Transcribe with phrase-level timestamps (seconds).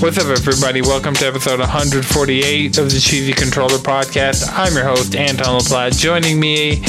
[0.00, 0.80] What's up, everybody?
[0.80, 4.48] Welcome to episode 148 of the Cheesy Controller Podcast.
[4.52, 5.98] I'm your host, Anton LaPlatte.
[5.98, 6.84] Joining me,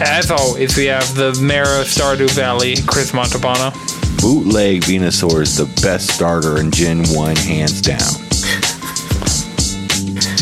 [0.00, 3.72] as always, we have the mayor of Stardew Valley, Chris Montalbano.
[4.20, 7.98] Bootleg Venusaur is the best starter in Gen 1, hands down.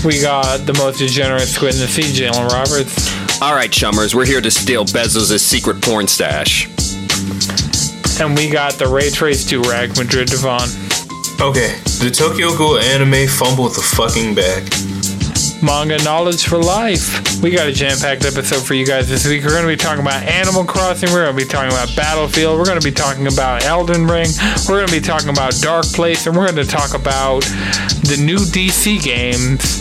[0.04, 3.40] We got the most degenerate squid in the sea, Jalen Roberts.
[3.40, 6.66] All right, chummers, we're here to steal Bezos' secret porn stash.
[8.20, 10.68] And we got the Ray Trace rag Madrid Devon.
[11.40, 11.72] Okay,
[12.04, 14.68] the Tokyo Ghoul anime fumbled the fucking bag.
[15.64, 17.42] Manga Knowledge for Life.
[17.42, 19.42] We got a jam packed episode for you guys this week.
[19.42, 21.08] We're going to be talking about Animal Crossing.
[21.10, 22.58] We're going to be talking about Battlefield.
[22.58, 24.28] We're going to be talking about Elden Ring.
[24.68, 26.26] We're going to be talking about Dark Place.
[26.26, 27.40] And we're going to talk about
[28.04, 29.80] the new DC games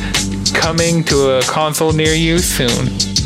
[0.54, 3.19] coming to a console near you soon.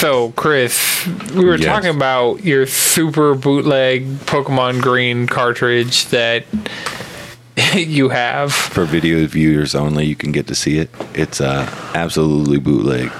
[0.00, 1.66] So, Chris, we were Yes.
[1.66, 6.46] talking about your super bootleg Pokemon Green cartridge that
[7.74, 8.50] you have.
[8.54, 10.88] For video viewers only, you can get to see it.
[11.12, 13.12] It's uh, absolutely bootleg.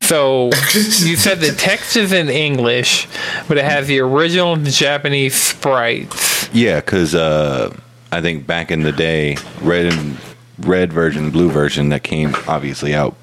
[0.00, 3.08] So, you said the text is in English,
[3.48, 6.48] but it has the original Japanese sprites.
[6.54, 7.76] Yeah, because uh,
[8.12, 10.16] I think back in the day, red and
[10.60, 13.16] red version, blue version that came obviously out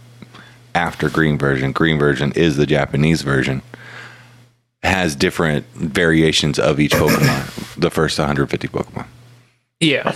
[0.76, 1.72] after green version.
[1.72, 3.62] Green version is the Japanese version.
[4.84, 7.76] Has different variations of each Pokemon.
[7.80, 9.08] the first 150 Pokemon.
[9.80, 10.14] Yeah.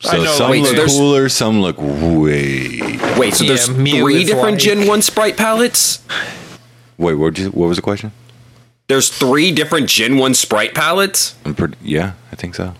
[0.00, 2.80] So I know, some Wait, look there's- cooler, some look way.
[3.18, 4.60] Wait, so Yeah, there's Mew three different white.
[4.60, 6.04] Gen 1 sprite palettes?
[6.96, 7.36] Wait, what?
[7.38, 8.12] You, what was the question?
[8.86, 11.34] There's three different Gen 1 sprite palettes?
[11.44, 12.74] I'm pretty, yeah, I think so.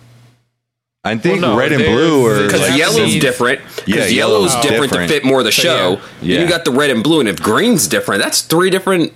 [1.08, 3.60] I think no, red and there's- blue are Because like, Japanese- yellow's different.
[3.60, 5.08] Yeah, Because yellow's yellow's different, different.
[5.10, 5.90] to fit more of the show.
[5.90, 5.96] yeah.
[6.20, 6.40] Then Yeah.
[6.42, 9.12] you got the red and blue, and if green's different, that's three different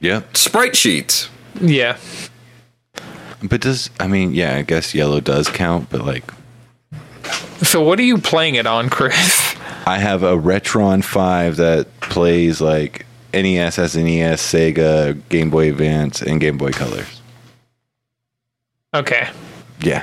[0.00, 0.22] yeah.
[0.34, 1.28] sprite sheets.
[1.60, 1.96] Yeah.
[3.42, 6.24] But does I mean, yeah, I guess yellow does count, but like
[7.62, 9.54] So, what are you playing it on, Chris?
[9.86, 16.20] I have a Retron 5 that plays like E NES, SNES, Sega, Game Boy Advance,
[16.20, 17.20] and Game Boy Colors.
[18.94, 19.28] Okay.
[19.82, 20.02] Yeah.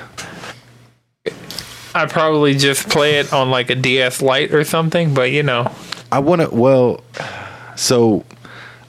[1.97, 5.71] I probably just play it on like a DS Lite or something, but you know.
[6.11, 7.03] I want to, well,
[7.75, 8.23] so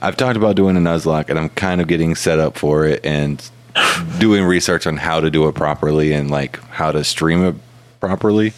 [0.01, 3.05] I've talked about doing a Nuzlocke and I'm kind of getting set up for it
[3.05, 3.43] and
[4.19, 7.55] doing research on how to do it properly and like how to stream it
[7.99, 8.53] properly.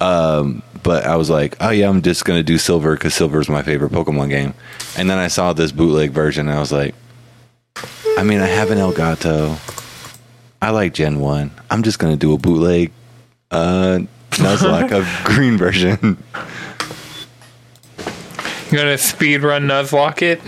[0.00, 3.48] Um, but I was like, oh yeah, I'm just to do Silver because Silver is
[3.48, 4.54] my favorite Pokemon game.
[4.96, 6.94] And then I saw this bootleg version and I was like,
[8.16, 9.58] I mean, I have an Elgato.
[10.60, 11.50] I like Gen 1.
[11.70, 12.92] I'm just to do a bootleg
[13.52, 16.22] uh, Nuzlocke of green version.
[18.70, 20.40] You're gonna speed run Nuzlocke it?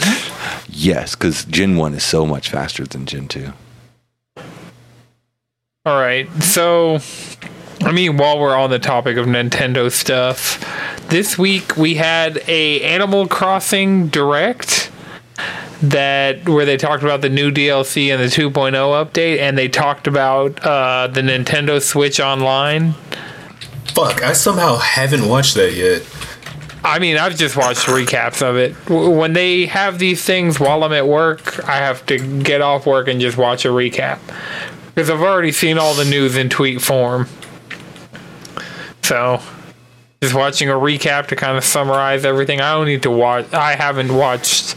[0.68, 3.52] Yes, because Gen 1 is so much faster than Gen 2.
[5.86, 6.26] All right.
[6.42, 6.98] So,
[7.82, 10.58] I mean, while we're on the topic of Nintendo stuff,
[11.10, 14.90] this week we had a Animal Crossing Direct
[15.90, 20.06] that where they talked about the new DLC and the 2.0 update, and they talked
[20.06, 22.94] about uh, the Nintendo Switch Online.
[23.92, 26.02] Fuck, I somehow haven't watched that yet.
[26.82, 28.74] I mean, I've just watched recaps of it.
[28.90, 33.08] When they have these things while I'm at work, I have to get off work
[33.08, 34.18] and just watch a recap.
[34.94, 37.26] Because I've already seen all the news in tweet form.
[39.02, 39.40] So,
[40.20, 42.60] just watching a recap to kind of summarize everything.
[42.60, 43.52] I don't need to watch.
[43.52, 44.76] I haven't watched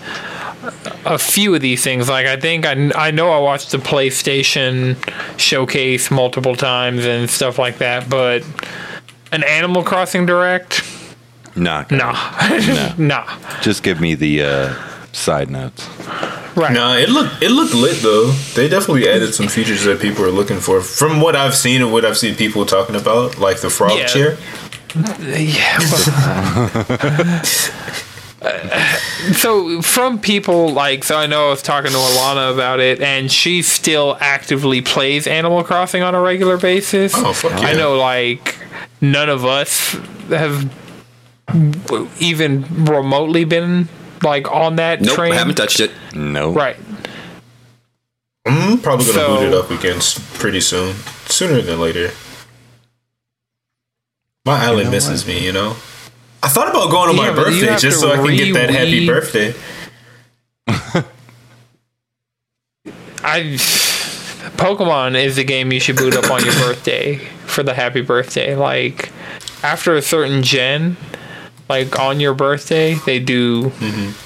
[1.05, 2.09] a few of these things.
[2.09, 4.95] Like, I think I, I know I watched the PlayStation
[5.39, 8.44] showcase multiple times and stuff like that, but
[9.31, 10.83] an Animal Crossing Direct?
[11.55, 11.85] Nah.
[11.89, 12.13] Nah.
[12.50, 12.94] No.
[12.97, 13.39] nah.
[13.61, 14.73] Just give me the uh,
[15.11, 15.88] side notes.
[16.55, 16.73] Right.
[16.73, 18.31] Nah, it looked it looked lit though.
[18.55, 20.81] They definitely added some features that people are looking for.
[20.81, 24.05] From what I've seen and what I've seen people talking about, like the frog Yeah.
[24.08, 24.37] chair.
[25.29, 25.78] Yeah.
[28.41, 28.99] well-
[29.34, 33.31] so from people like so I know I was talking to Alana about it and
[33.31, 37.13] she still actively plays Animal Crossing on a regular basis.
[37.16, 37.67] Oh, fuck yeah.
[37.69, 38.55] I know like
[39.01, 39.91] none of us
[40.29, 40.72] have
[42.19, 43.87] even remotely been
[44.23, 45.05] like on that train.
[45.07, 45.34] Nope, train.
[45.34, 45.91] haven't touched it.
[46.13, 46.51] No.
[46.53, 46.75] right.
[48.45, 49.99] I'm probably gonna So- boot it up again
[50.35, 50.95] pretty soon,
[51.25, 52.11] sooner than later.
[54.45, 55.34] My island know misses what?
[55.35, 55.75] me, you know.
[56.43, 58.69] I thought about going on Yeah, my birthday just to so I can get that
[58.69, 59.53] happy birthday.
[63.23, 63.57] I
[64.57, 68.55] Pokemon is the game you should boot up on your birthday for the happy birthday.
[68.55, 69.11] Like
[69.63, 70.97] after a certain gen,
[71.69, 73.69] like on your birthday, they do.
[73.69, 74.23] Mm-hmm.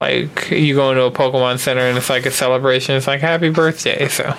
[0.00, 2.96] Like you go into a Pokemon Center and it's like a celebration.
[2.96, 4.08] It's like happy birthday.
[4.08, 4.34] So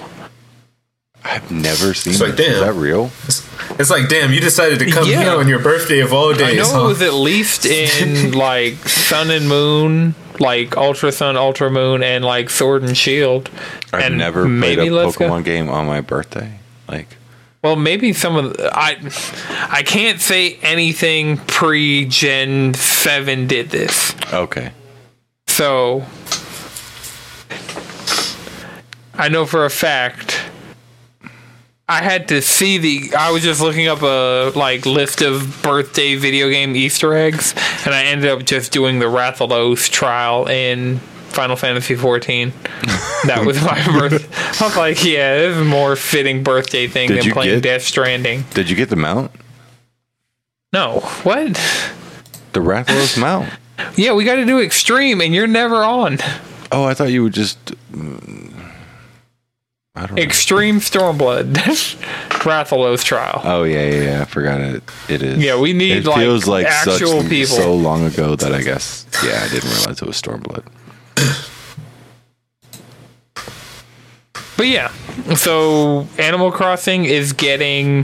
[1.23, 2.13] I've never seen.
[2.13, 2.49] It's like, this.
[2.49, 3.09] Is that real?
[3.25, 3.41] It's
[3.89, 5.23] like, damn, you decided to come Yeah.
[5.23, 6.53] here on your birthday of all days.
[6.53, 6.85] I know huh?
[6.85, 12.23] it was at least in like Sun and Moon, like Ultra Sun, Ultra Moon, and
[12.23, 13.49] like Sword and Shield.
[13.91, 16.59] I've and never played a Let's Go- Pokemon game on my birthday.
[16.87, 17.17] Like,
[17.63, 18.97] Well, maybe some of the, I
[19.69, 24.15] I can't say anything pre Gen Seven did this.
[24.31, 24.71] okay,
[25.47, 26.05] So
[29.17, 30.41] I know for a fact
[31.87, 36.15] I had to see the I was just looking up a like list of birthday
[36.15, 37.53] video game Easter eggs
[37.85, 40.97] and I ended up just doing the Rathalos trial in
[41.29, 42.51] Final Fantasy XIV.
[43.25, 44.61] That was my birth.
[44.61, 47.63] I was like, yeah, this is a more fitting birthday thing Did than playing get-
[47.63, 48.43] Death Stranding.
[48.53, 49.31] did you get the mount?
[50.71, 51.53] No, what?
[52.53, 53.49] The Rathalos mount?
[53.95, 56.19] Yeah, we got to do extreme, and you're never on.
[56.71, 57.57] Oh, I thought you would just.
[57.91, 58.53] mm,
[59.97, 60.21] I don't know.
[60.21, 61.53] Extreme Stormblood,
[62.43, 63.41] Rathalos trial.
[63.43, 64.21] Oh yeah, yeah, yeah.
[64.21, 64.83] I forgot it.
[65.09, 65.37] It is.
[65.37, 67.55] Yeah, we need, It like, feels like actual such, people.
[67.55, 69.05] so long ago that I guess.
[69.23, 70.65] Yeah, I didn't realize it was Stormblood.
[74.57, 74.89] But yeah,
[75.35, 78.03] so Animal Crossing is getting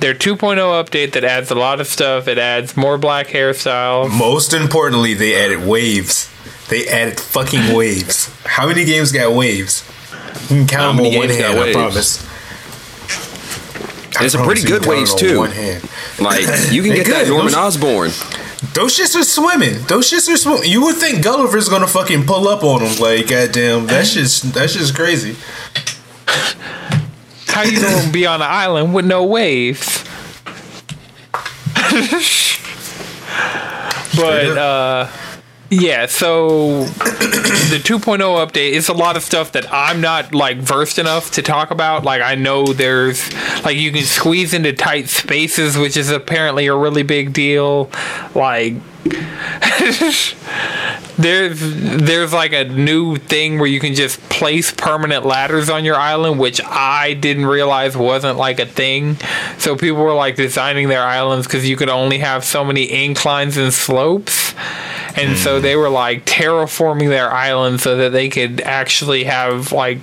[0.00, 2.26] their 2.0 update that adds a lot of stuff.
[2.26, 4.10] It adds more black hairstyles.
[4.18, 6.28] Most importantly, they added waves.
[6.70, 8.34] They added fucking waves.
[8.44, 9.88] How many games got waves?
[10.42, 11.68] You can count How them many on one games got hand.
[11.68, 12.26] I promise.
[14.14, 15.38] I There's some pretty good can waves, on too.
[15.38, 15.82] One hand.
[16.20, 16.40] Like
[16.70, 17.28] you can They get that.
[17.28, 18.10] Norman Those- Osborn.
[18.74, 19.82] Those shits are swimming.
[19.88, 20.70] Those shits are swimming.
[20.70, 22.96] You would think Gulliver's gonna fucking pull up on them.
[22.98, 25.36] Like, goddamn, that's just that's just crazy.
[27.48, 30.04] How you gonna be on an island with no waves?
[34.16, 35.08] but uh
[35.72, 40.98] yeah, so the 2.0 update is a lot of stuff that I'm not like versed
[40.98, 42.04] enough to talk about.
[42.04, 43.32] Like I know there's
[43.64, 47.90] like you can squeeze into tight spaces, which is apparently a really big deal.
[48.34, 48.74] Like
[51.18, 55.96] there's there's like a new thing where you can just place permanent ladders on your
[55.96, 59.16] island, which I didn't realize wasn't like a thing.
[59.58, 63.56] So people were like designing their islands because you could only have so many inclines
[63.56, 64.54] and slopes.
[65.16, 65.62] And so hmm.
[65.62, 69.98] they were like terraforming their island so that they could actually have like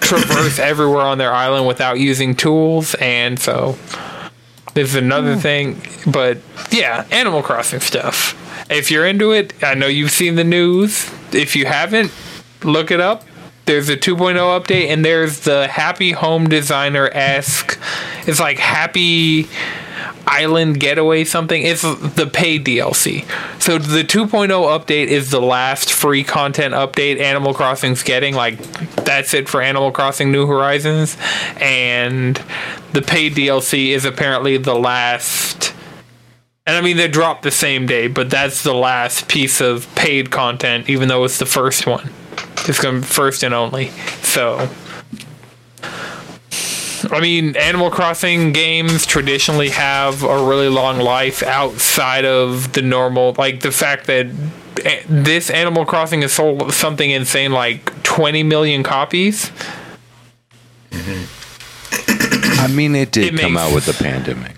[0.00, 2.94] traverse everywhere on their island without using tools.
[2.96, 3.78] And so
[4.74, 5.40] there's another hmm.
[5.40, 6.38] thing, but
[6.70, 8.36] yeah, Animal Crossing stuff.
[8.70, 11.10] If you're into it, I know you've seen the news.
[11.32, 12.12] If you haven't,
[12.62, 13.24] look it up.
[13.66, 17.78] There's a 2.0 update, and there's the Happy Home Designer esque.
[18.26, 19.48] It's like Happy
[20.26, 21.62] Island Getaway something.
[21.62, 23.24] It's the paid DLC.
[23.60, 28.34] So the 2.0 update is the last free content update Animal Crossing's getting.
[28.34, 28.58] Like
[28.96, 31.16] that's it for Animal Crossing New Horizons,
[31.60, 32.42] and
[32.92, 35.74] the paid DLC is apparently the last.
[36.66, 40.30] And I mean they dropped the same day, but that's the last piece of paid
[40.30, 42.10] content, even though it's the first one.
[42.68, 43.88] It's going first and only.
[44.22, 44.68] So
[47.10, 53.34] I mean, Animal Crossing games traditionally have a really long life outside of the normal.
[53.38, 54.26] Like the fact that
[54.84, 59.50] eh, this Animal Crossing has sold something insane like 20 million copies.
[60.90, 62.60] Mm-hmm.
[62.60, 64.52] I mean, it did It come makes- out with the pandemic.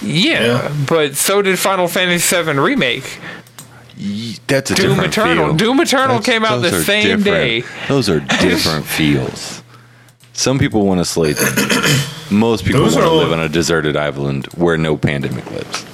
[0.00, 0.74] Yeah, Yeah.
[0.88, 3.18] but so did Final Fantasy VII Remake.
[4.48, 5.46] That's a Doom different Eternal.
[5.48, 5.56] feel.
[5.56, 7.24] Doom Eternal That's- came out the same different.
[7.24, 7.62] day.
[7.88, 9.61] Those are different feels.
[10.32, 11.54] Some people want to slay them.
[12.30, 15.48] Most people Those want are to all- live on a deserted island where no pandemic
[15.50, 15.84] lives.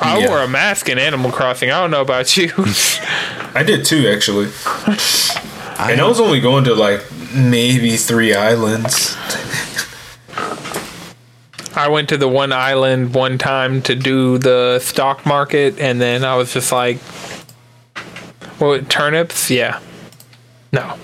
[0.00, 0.28] I Yeah.
[0.28, 1.70] wore a mask in Animal Crossing.
[1.70, 2.50] I don't know about you.
[3.54, 4.48] I did too, actually.
[5.78, 7.02] and I was only going to like
[7.34, 9.16] maybe three islands.
[11.76, 16.24] I went to the one island one time to do the stock market, and then
[16.24, 16.98] I was just like,
[18.58, 19.50] "What turnips?
[19.50, 19.78] Yeah,
[20.72, 20.94] no."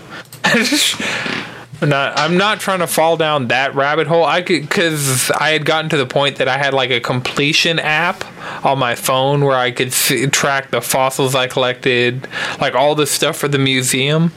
[0.55, 2.19] I'm not.
[2.19, 4.25] I'm not trying to fall down that rabbit hole.
[4.25, 7.79] I could because I had gotten to the point that I had like a completion
[7.79, 8.25] app
[8.65, 12.29] on my phone where I could see, track the fossils I collected,
[12.61, 14.33] like all the stuff for the museum.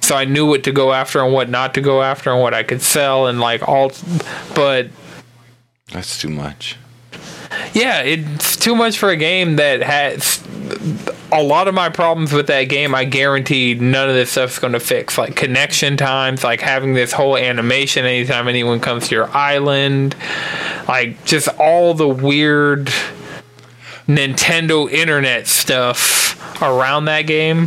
[0.00, 2.54] So I knew what to go after and what not to go after, and what
[2.54, 3.90] I could sell, and like all.
[4.54, 4.90] But
[5.92, 6.76] That's too much.
[7.76, 10.42] Yeah, it's too much for a game that has
[11.30, 12.94] a lot of my problems with that game.
[12.94, 17.12] I guarantee none of this stuff's going to fix, like connection times, like having this
[17.12, 20.16] whole animation anytime anyone comes to your island,
[20.88, 22.86] like just all the weird
[24.08, 27.66] Nintendo internet stuff around that game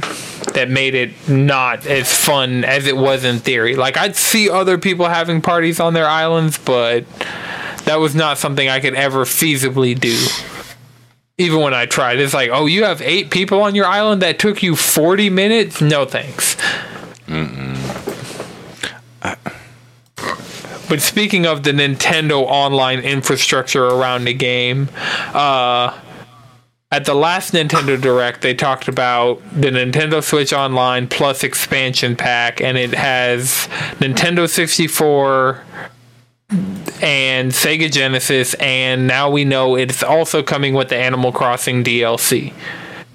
[0.56, 3.75] that made it not as fun as it was in theory.
[3.75, 7.06] Like I'd see other people having parties on their islands, but
[7.89, 10.15] that was not something I could ever feasibly do.
[11.39, 14.38] Even when I tried, it's like, oh, you have eight people on your island that
[14.38, 15.81] took you 40 minutes?
[15.81, 16.55] No thanks.
[20.88, 24.89] But speaking of the Nintendo online infrastructure around the game,
[25.34, 26.00] uh,
[26.91, 32.62] at the last Nintendo Direct, they talked about the Nintendo Switch Online Plus expansion pack,
[32.62, 33.67] and it has
[33.98, 35.63] Nintendo 64
[36.50, 42.53] and Sega Genesis, and now we know it's also coming with the Animal Crossing DLC.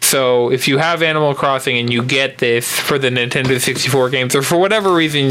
[0.01, 4.35] So if you have Animal Crossing and you get this for the Nintendo 64 games,
[4.35, 5.31] or for whatever reason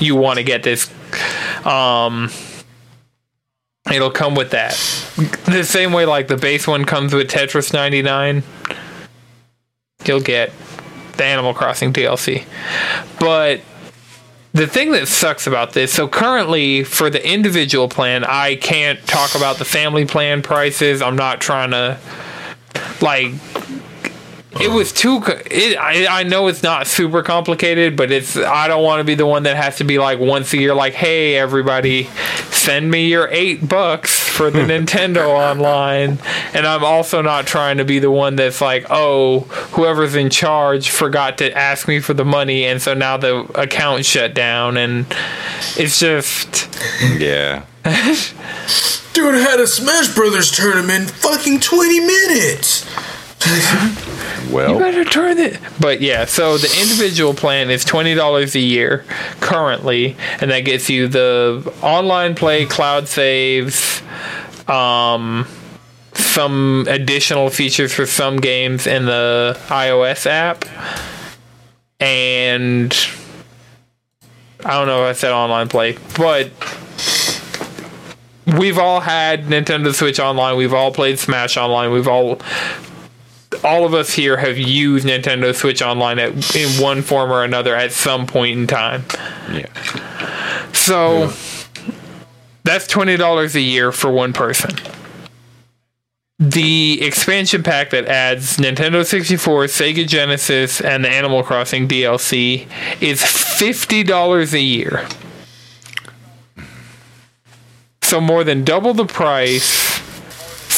[0.00, 0.90] you want to get this,
[1.64, 2.30] um,
[3.92, 4.72] it'll come with that.
[5.44, 8.42] The same way like the base one comes with Tetris 99,
[10.04, 10.52] you'll get
[11.16, 12.44] the Animal Crossing DLC.
[13.20, 13.60] But
[14.54, 19.34] the thing that sucks about this, so currently for the individual plan, I can't talk
[19.34, 21.02] about the family plan prices.
[21.02, 21.98] I'm not trying to
[23.00, 23.32] like
[24.60, 28.68] it was too co- it, I, I know it's not super complicated but it's i
[28.68, 30.94] don't want to be the one that has to be like once a year like
[30.94, 32.04] hey everybody
[32.50, 36.18] send me your eight bucks for the nintendo online
[36.54, 39.40] and i'm also not trying to be the one that's like oh
[39.72, 44.04] whoever's in charge forgot to ask me for the money and so now the account
[44.04, 45.06] shut down and
[45.76, 46.68] it's just
[47.18, 47.64] Yeah.
[49.14, 52.84] Dude had a Smash Brothers tournament fucking 20 minutes.
[54.48, 55.58] You Well, better turn it.
[55.80, 59.04] But yeah, so the individual plan is twenty dollars a year
[59.40, 64.02] currently, and that gets you the online play, cloud saves,
[64.68, 65.46] um,
[66.12, 70.64] some additional features for some games in the iOS app,
[72.00, 72.94] and
[74.64, 76.50] I don't know if I said online play, but
[78.58, 80.56] we've all had Nintendo Switch Online.
[80.56, 81.90] We've all played Smash Online.
[81.90, 82.40] We've all
[83.64, 87.74] all of us here have used Nintendo Switch Online at, in one form or another
[87.74, 89.04] at some point in time.
[89.50, 89.66] yeah.
[90.72, 91.32] So
[92.62, 94.70] that's twenty dollars a year for one person.
[96.38, 102.66] The expansion pack that adds Nintendo 64, Sega Genesis, and the Animal Crossing DLC
[103.00, 105.06] is fifty dollars a year.
[108.02, 109.93] So more than double the price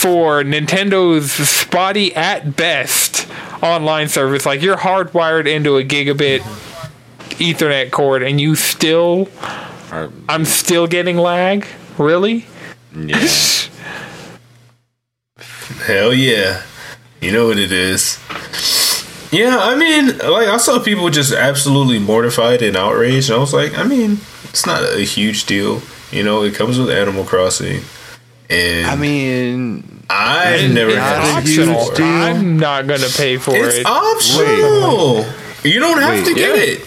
[0.00, 3.28] for Nintendo's spotty at best
[3.62, 4.46] online service.
[4.46, 6.40] Like you're hardwired into a gigabit
[7.38, 9.28] Ethernet cord, and you still,
[9.92, 11.66] Or- I'm still getting lag.
[11.98, 12.46] Really?
[12.94, 13.28] yeah.
[15.86, 16.62] Hell yeah.
[17.20, 18.18] You know what it is.
[19.32, 23.52] Yeah, I mean, like I saw people just absolutely mortified and outraged, and I was
[23.52, 25.82] like, I mean, it's not a huge deal.
[26.12, 27.82] You know, it comes with Animal Crossing,
[28.50, 31.80] and I mean, I've never had a it huge optional.
[31.80, 31.94] before.
[31.96, 32.06] deal.
[32.06, 33.80] I'm not gonna pay for It's it.
[33.80, 35.24] It's optional.
[35.64, 36.24] You don't have Wait.
[36.26, 36.74] to get Yeah.
[36.74, 36.80] it.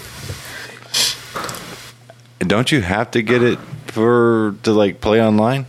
[2.47, 5.65] don't you have to get it for to like play online?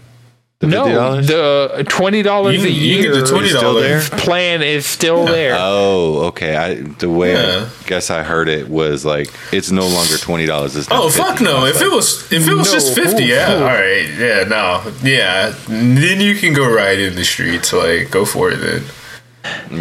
[0.61, 1.27] The no, $50?
[1.27, 4.11] the uh, twenty dollars a year the twenty dollars.
[4.11, 5.55] plan is still there.
[5.59, 6.55] Oh, okay.
[6.55, 7.67] I the way Yeah.
[7.83, 10.77] I guess I heard it was like it's no longer twenty dollars.
[10.77, 11.65] It's now Oh fuck no!
[11.65, 13.63] If it was if it was No, just fifty, who- yeah, who?
[13.65, 17.73] all right, yeah, no, yeah, then you can go ride in the streets.
[17.73, 18.83] Like, go for it then.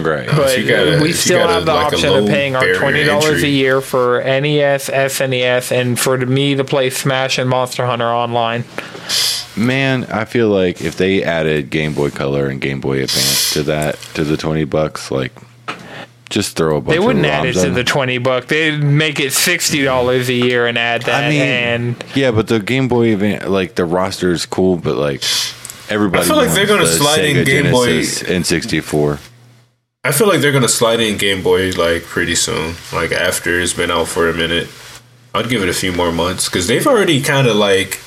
[0.01, 0.29] right.
[0.33, 2.75] but you gotta- we if you still gotta, have the like, option of paying our
[2.75, 7.85] twenty dollars a year for NES, SNES, and for me to play Smash and Monster
[7.85, 8.63] Hunter online.
[9.59, 13.63] Man, I feel like if they added Game Boy Color and Game Boy Advance to
[13.63, 15.33] that to the twenty bucks, like
[16.29, 16.93] just throw a bunch.
[16.95, 18.47] They wouldn't of add it to on the twenty buck.
[18.47, 21.25] They'd make it sixty dollars a year and add that.
[21.25, 24.95] I mean, and yeah, but the Game Boy Advance, like the roster is cool, but
[24.95, 25.23] like
[25.89, 26.23] everybody.
[26.23, 29.19] I feel like they're gonna the slide in Sega Game Boy- Genesis and sixty four.
[30.05, 33.73] I feel like they're gonna slide in Game Boy like pretty soon, like after it's
[33.73, 34.69] been out for a minute.
[35.33, 37.99] I'd give it a few more months because they've already kind of like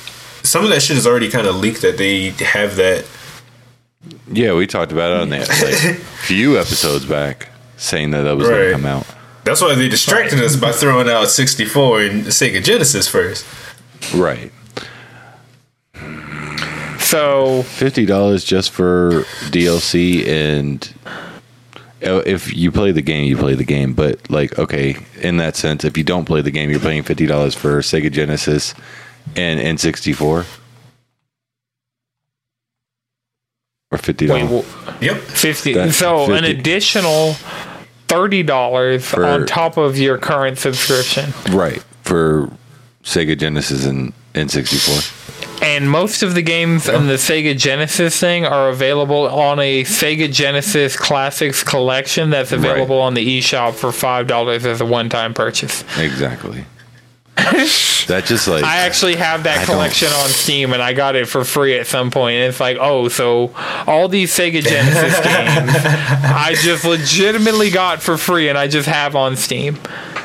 [0.43, 3.05] some of that shit is already kind of leaked that they have that.
[4.31, 5.95] Yeah, we talked about it on that like
[6.25, 9.07] few episodes back, saying that that was going to come out.
[9.45, 13.45] That's why they distracted us by throwing out 64 and Sega Genesis first.
[14.13, 14.51] Right.
[16.99, 20.93] so fifty dollars just for DLC and
[22.03, 23.93] uh, if you play the game, you play the game.
[23.93, 27.25] But like, okay, in that sense, if you don't play the game, you're paying fifty
[27.25, 28.73] dollars for Sega Genesis
[29.35, 30.45] and N64.
[33.91, 34.65] or fifty Wait, dollars.
[35.01, 35.17] Yep.
[35.17, 37.35] 50 That's so an additional
[38.07, 42.49] $30 For- on top of your current subscription right for
[43.03, 45.61] Sega Genesis and N64.
[45.61, 50.31] and most of the games on the Sega Genesis thing are available on a Sega
[50.31, 55.83] Genesis Classics collection that's available on the eShop for $5 as a one-time purchase.
[55.99, 56.65] Exactly.
[58.07, 61.15] that just like I actually have that I don't- collection on Steam and I got
[61.15, 62.35] it for free at some point.
[62.35, 63.53] And it's like, oh, so
[63.87, 65.75] all these Sega Genesis games
[66.25, 69.77] I just legitimately got for free and I just have on Steam.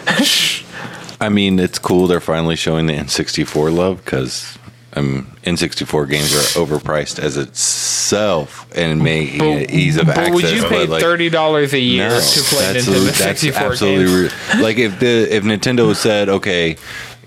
[1.21, 4.57] I mean, it's cool they're finally showing the N64 love because
[4.95, 10.35] um, N64 games are overpriced as itself and making it ease of but access.
[10.35, 13.75] would you pay like, thirty dollars a year no, to play Nintendo that's sixty four
[13.77, 14.13] games?
[14.13, 16.77] re- like if the if Nintendo said okay.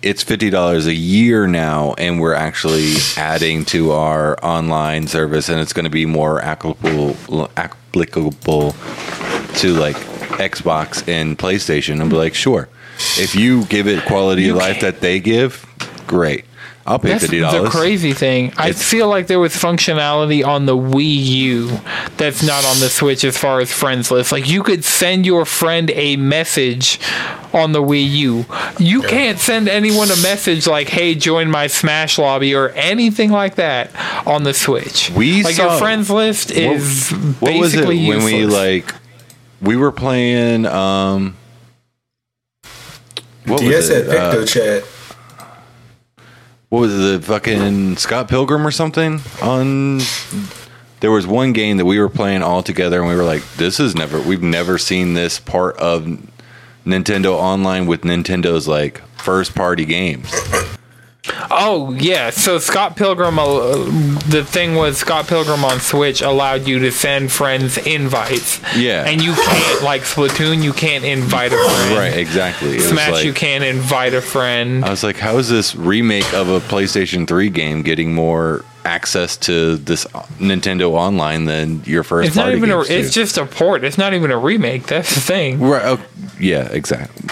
[0.01, 5.59] It's fifty dollars a year now, and we're actually adding to our online service, and
[5.59, 7.15] it's going to be more applicable
[7.55, 9.95] applicable to like
[10.41, 12.01] Xbox and PlayStation.
[12.01, 12.67] I'm like, sure,
[13.17, 15.67] if you give it quality of life that they give,
[16.07, 16.45] great.
[16.85, 18.53] I'll pay That's fifty the crazy thing.
[18.57, 21.67] I feel like there was functionality on the Wii U
[22.17, 24.31] that's not on the Switch as far as friends list.
[24.31, 26.99] Like you could send your friend a message
[27.53, 28.45] on the Wii U.
[28.79, 33.55] You can't send anyone a message like, "Hey, join my Smash lobby" or anything like
[33.55, 33.91] that
[34.25, 35.11] on the Switch.
[35.11, 38.95] We like saw- your friends list is what was it basically when we like
[39.61, 41.37] we were playing um
[43.45, 44.07] what DS was it?
[44.07, 44.83] had Uh, Chat.
[46.71, 49.99] What was it, the fucking Scott Pilgrim or something on
[51.01, 53.77] there was one game that we were playing all together and we were like this
[53.79, 56.07] is never we've never seen this part of
[56.85, 60.31] Nintendo online with Nintendo's like first party games.
[61.49, 63.45] Oh yeah, so Scott Pilgrim, uh,
[64.29, 68.61] the thing was Scott Pilgrim on Switch allowed you to send friends invites.
[68.75, 69.05] Yeah.
[69.07, 71.97] and you can't like Splatoon, you can't invite a friend.
[71.97, 72.77] Right, exactly.
[72.77, 74.85] It Smash, like- you can't invite a friend.
[74.85, 79.37] I was like, how is this remake of a PlayStation 3 game getting more access
[79.37, 80.05] to this
[80.39, 82.83] Nintendo Online than your first it's not even a.
[82.83, 82.91] do?
[82.91, 83.83] It's just a port.
[83.83, 84.87] It's not even a remake.
[84.87, 85.59] That's the thing.
[85.59, 85.83] Right.
[85.85, 86.01] Oh,
[86.39, 87.27] yeah, exactly.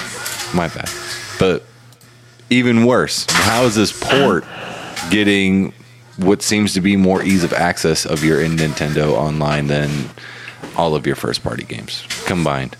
[0.58, 0.90] My bad.
[1.40, 1.64] But
[2.50, 4.46] even worse, how is this port
[5.10, 5.74] getting
[6.18, 10.10] what seems to be more ease of access of your in Nintendo Online than
[10.76, 12.76] all of your first party games combined?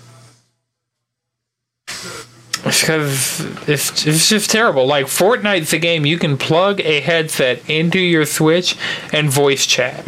[2.62, 4.86] because it's it's just terrible.
[4.86, 8.76] Like Fortnite's a game you can plug a headset into your Switch
[9.12, 10.04] and voice chat.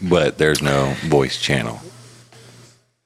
[0.00, 1.80] But there's no voice channel.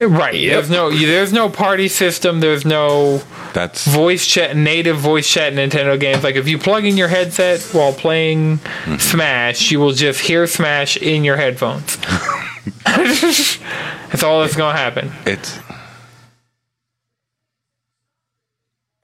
[0.02, 0.32] Right.
[0.32, 2.40] There's no there's no party system.
[2.40, 3.22] There's no
[3.54, 6.24] That's voice chat native voice chat Nintendo games.
[6.24, 8.96] Like if you plug in your headset while playing Mm-hmm.
[8.96, 11.96] Smash, you will just hear Smash in your headphones.
[12.84, 15.12] that's all that's gonna happen.
[15.24, 15.58] it's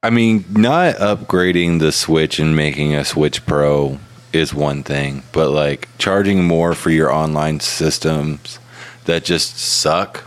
[0.02, 3.98] I mean, not upgrading the Switch and making a Switch Pro
[4.32, 8.58] is one thing, but like charging more for your online systems
[9.06, 10.24] that just suck,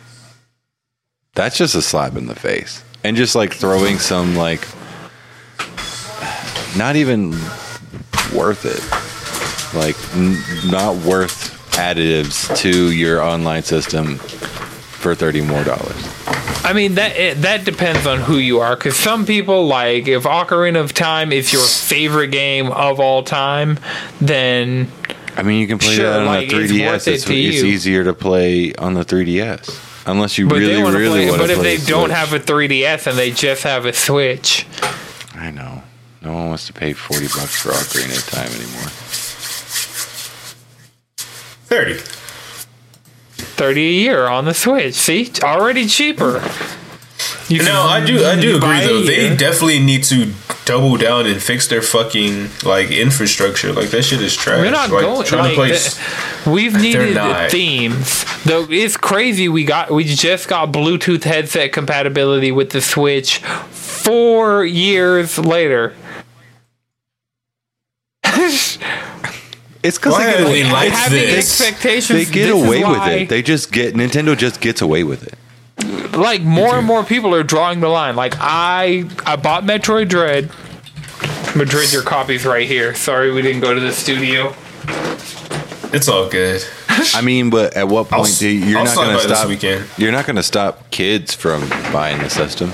[1.35, 2.83] that's just a slap in the face.
[3.03, 4.67] And just like throwing some like
[6.77, 7.31] not even
[8.35, 8.81] worth it.
[9.77, 10.37] Like n-
[10.71, 16.07] not worth additives to your online system for 30 more dollars.
[16.63, 18.75] I mean that it, that depends on who you are.
[18.75, 23.79] Because some people like if Ocarina of Time is your favorite game of all time,
[24.19, 24.91] then
[25.37, 26.87] I mean, you can play Sure, that on like, a 3DS.
[26.91, 30.83] worth it It's, it's easier to play on the 3DS, unless you but really, they
[30.83, 31.29] want to really play.
[31.29, 32.17] want to But if they don't Switch.
[32.17, 34.65] have a 3DS and they just have a Switch,
[35.35, 35.83] I know.
[36.21, 38.89] No one wants to pay 40 bucks for Ocarina of Time anymore.
[41.67, 41.93] Thirty.
[43.55, 44.93] thirty a year on the Switch.
[44.93, 46.43] See, already cheaper.
[47.47, 48.25] You No, I do.
[48.25, 49.01] I do agree a though.
[49.03, 50.33] They definitely need to
[50.65, 53.71] double down and fix their fucking like infrastructure.
[53.73, 54.59] Like that shit is trash.
[54.59, 55.25] We're not like, going.
[55.25, 55.71] trying Like, to play.
[56.43, 57.51] the- we've needed not.
[57.51, 58.25] themes.
[58.45, 59.47] Though it's crazy.
[59.49, 59.91] We got.
[59.91, 63.37] We just got Bluetooth headset compatibility with the Switch.
[63.37, 65.93] Four years later.
[69.83, 71.59] It's because Why they are get, we like having this?
[71.59, 72.19] expectations.
[72.27, 73.29] they get this away with it.
[73.29, 76.15] They just get Nintendo just gets away with it.
[76.15, 78.15] like more and more people are drawing the line.
[78.15, 80.51] Like I, I bought Metroid Dread.
[81.55, 82.93] Madrid, your copy's right here.
[82.95, 84.53] Sorry, we didn't go to the studio.
[85.93, 86.63] It's all good.
[87.15, 89.27] I mean, but at what I'll point do you, you're I'll not going to by
[89.27, 89.99] this stop?
[89.99, 92.71] You're not going to stop kids from buying the system,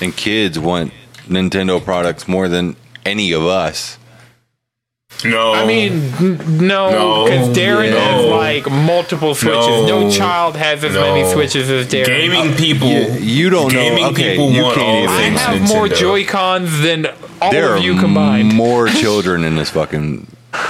[0.00, 0.92] and kids want
[1.28, 3.96] Nintendo products more than any of us.
[5.24, 7.98] No, I mean, n- no, No, because Darren no.
[8.00, 9.66] has like multiple switches.
[9.88, 10.10] No, No.
[10.10, 11.00] child has as No.
[11.14, 12.06] many switches as Darren.
[12.06, 12.88] gaming uh, people.
[12.88, 14.10] You, you don't gaming know.
[14.10, 15.36] Okay, people you want all can't I even.
[15.36, 17.06] things have more Joy Cons than
[17.42, 18.54] all there of you are combined.
[18.54, 20.26] more children in this fucking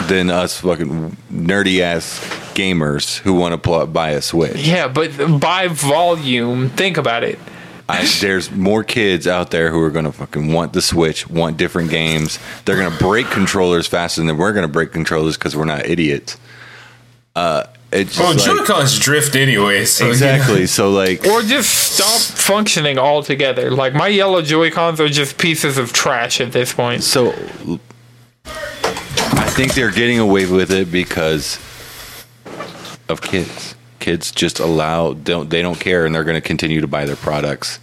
[0.09, 2.19] than us fucking nerdy ass
[2.55, 4.57] gamers who want to pl- buy a Switch.
[4.57, 7.39] yeah, but by volume, think about it.
[7.89, 11.57] I, there's more kids out there who are going to fucking want the Switch, want
[11.57, 12.39] different games.
[12.65, 15.87] They're going to break controllers faster than we're going to break controllers because we're not
[15.87, 16.37] idiots.
[17.35, 19.85] Uh, it's Well, like, Joy Cons drift anyway.
[19.87, 20.67] So exactly.
[20.69, 23.73] So like, Or just stop functioning altogether.
[23.73, 27.03] Like my yellow Joy Cons are just pieces of trash at this point.
[27.03, 27.35] so
[28.45, 28.80] I
[29.51, 31.57] think they're getting away with it because
[33.09, 33.75] of kids.
[33.99, 37.17] Kids just allow don't they don't care and they're going to continue to buy their
[37.17, 37.79] products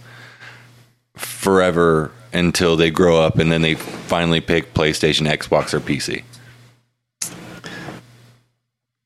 [1.14, 6.24] forever until they grow up and then they finally pick PlayStation, Xbox, or PC.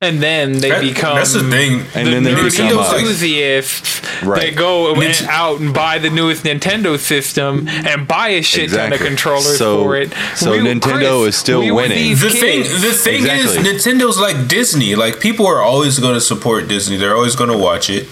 [0.02, 1.86] And then they That- become that's the thing.
[1.94, 2.92] And the then they nerdy become us.
[2.92, 4.40] enthusiasts Right.
[4.50, 8.86] that go Nint- out and buy the newest Nintendo system and buy a shit ton
[8.90, 8.96] Exactly.
[8.98, 10.12] of controllers So- for it.
[10.34, 11.98] so Nintendo is still we winning.
[11.98, 14.96] these The thing, the thing is, Nintendo's like Disney.
[14.96, 16.96] Like people are always going to support Disney.
[16.96, 18.08] They're always going to watch it.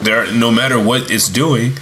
[0.00, 1.74] They're no matter what it's doing,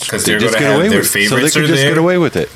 [0.00, 1.66] because They they're just going to get have away their with so they can are
[1.68, 1.90] just there.
[1.90, 2.50] get away with it.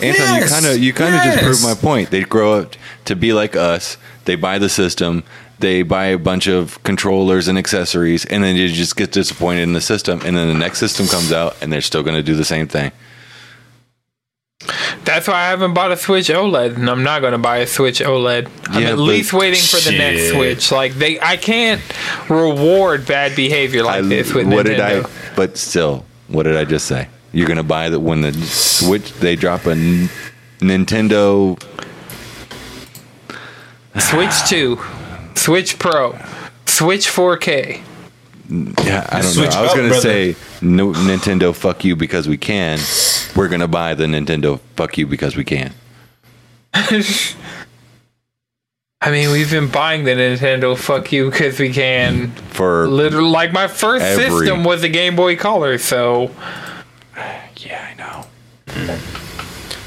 [0.00, 2.10] Anton, you kind of you kind of just proved my point.
[2.10, 3.96] They grow up to be like us.
[4.24, 5.22] They buy the system.
[5.58, 9.72] They buy a bunch of controllers and accessories, and then you just get disappointed in
[9.72, 10.20] the system.
[10.24, 12.66] And then the next system comes out, and they're still going to do the same
[12.66, 12.90] thing.
[15.04, 17.66] That's why I haven't bought a Switch OLED, and I'm not going to buy a
[17.66, 18.48] Switch OLED.
[18.68, 20.72] I'm Yeah, at least waiting for the next Switch.
[20.72, 21.82] Like they, I can't
[22.30, 24.68] reward bad behavior like I- this with what Nintendo.
[24.68, 25.10] did I?
[25.36, 27.08] But still, what did I just say?
[27.32, 30.08] You're going to buy that when the Switch they drop a N-
[30.60, 31.60] Nintendo.
[33.98, 34.78] Switch Two,
[35.34, 36.18] Switch Pro,
[36.66, 37.80] Switch 4K.
[38.84, 39.56] Yeah, I don't Switch know.
[39.58, 40.00] I was up, gonna brother.
[40.02, 41.54] say no Nintendo.
[41.54, 42.78] Fuck you because we can.
[43.34, 44.60] We're gonna buy the Nintendo.
[44.76, 45.72] Fuck you because we can.
[49.00, 50.76] I mean, we've been buying the Nintendo.
[50.76, 52.30] Fuck you, because we can.
[52.50, 56.30] For Literally, like my first Every- system was a Game Boy Color, so
[57.58, 58.26] yeah, I know.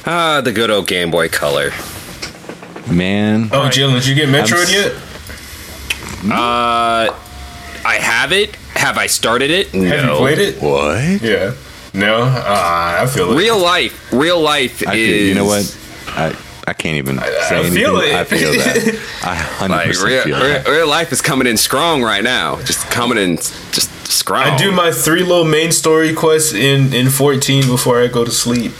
[0.06, 1.72] Ah, the good old Game Boy Color.
[2.89, 4.93] Man, Oh, Jalen, did you get Metroid s- yet?
[6.32, 7.13] Uh,
[7.86, 8.56] I have it.
[8.76, 9.73] Have I started it?
[9.73, 9.84] No.
[9.88, 10.62] Have you played it?
[10.62, 11.21] what?
[11.21, 11.54] Yeah.
[11.93, 12.23] No.
[12.23, 13.38] Uh, I feel it.
[13.38, 14.12] Real life.
[14.13, 15.08] Real life I is.
[15.19, 15.78] feel, you know what?
[16.08, 16.36] I
[16.67, 17.73] I can't even say I anything.
[17.76, 18.13] feel it.
[18.13, 19.00] I feel that.
[19.23, 20.67] I hundred Like percent real, feel real, that.
[20.67, 22.58] real life is coming in strong right now.
[22.63, 24.43] Just coming in, just strong.
[24.47, 28.32] I do my three little main story quests in in 14 before I go to
[28.32, 28.73] sleep.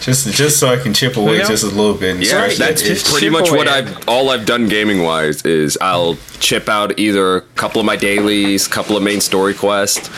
[0.00, 2.16] Just just so I can chip away You know, just a little bit.
[2.16, 3.10] and Yeah, that's just it.
[3.10, 3.66] pretty chip much what.
[3.68, 7.96] I've all I've done gaming wise is I'll chip out either a couple of my
[7.96, 10.08] dailies, a couple of main story quests.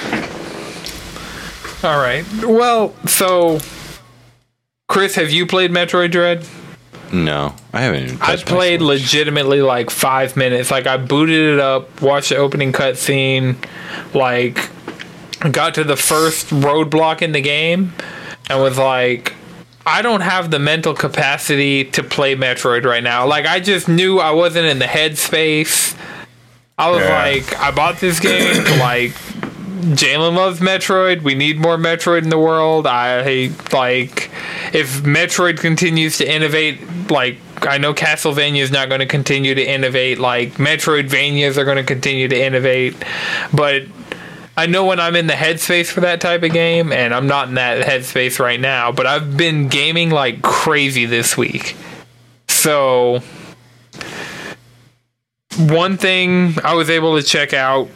[1.82, 2.24] all right.
[2.44, 3.58] Well, so
[4.88, 6.46] Chris, have you played Metroid Dread?
[7.12, 8.02] No, I haven't.
[8.04, 10.70] Even I touched my played legitimately like five minutes.
[10.70, 13.56] Like I booted it up, watched the opening cutscene,
[14.14, 14.68] like
[15.52, 17.94] got to the first roadblock in the game,
[18.48, 19.32] and was like,
[19.90, 23.26] I don't have the mental capacity to play Metroid right now.
[23.26, 25.96] Like I just knew I wasn't in the headspace.
[26.78, 27.22] I was Yeah.
[27.22, 29.12] like, I bought this game like
[29.80, 31.22] Jalen loves Metroid.
[31.22, 32.86] We need more Metroid in the world.
[32.86, 34.30] I hate like
[34.72, 37.10] if Metroid continues to innovate.
[37.10, 40.18] Like I know Castlevania is not going to continue to innovate.
[40.18, 42.94] Like Metroidvanias are going to continue to innovate,
[43.52, 43.82] but
[44.60, 47.48] I know when I'm in the headspace for that type of game, and I'm not
[47.48, 48.92] in that headspace right now.
[48.92, 51.76] But I've been gaming like crazy this week,
[52.46, 53.22] so.
[55.56, 57.88] One thing I was able to check out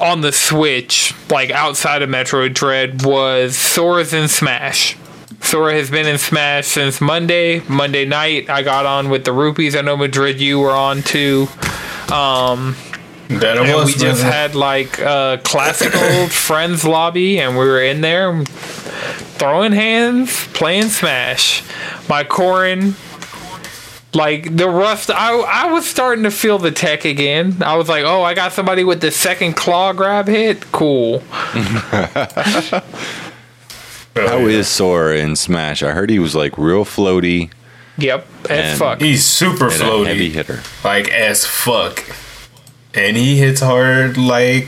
[0.00, 4.96] on the Switch, like outside of Metroid Dread, was Sora's in Smash.
[5.42, 7.60] Sora has been in Smash since Monday.
[7.68, 9.76] Monday night, I got on with the Rupees.
[9.76, 11.46] I know Madrid, you were on too.
[12.10, 12.74] Um,
[13.28, 14.36] That and was we just brother.
[14.36, 20.88] had like a classic old friends lobby, and we were in there throwing hands, playing
[20.90, 21.62] Smash.
[22.08, 22.94] My Corrin,
[24.14, 27.62] like the rust, I I was starting to feel the tech again.
[27.64, 30.70] I was like, oh, I got somebody with the second claw grab hit.
[30.72, 31.22] Cool.
[34.18, 34.46] Oh, How yeah.
[34.60, 35.82] is Sora in Smash?
[35.82, 37.50] I heard he was like real floaty
[37.98, 39.00] Yep, as And- fuck.
[39.02, 40.06] He's super and a floaty.
[40.06, 40.60] heavy hitter.
[40.84, 42.02] like as fuck,
[42.96, 44.66] and he hits hard like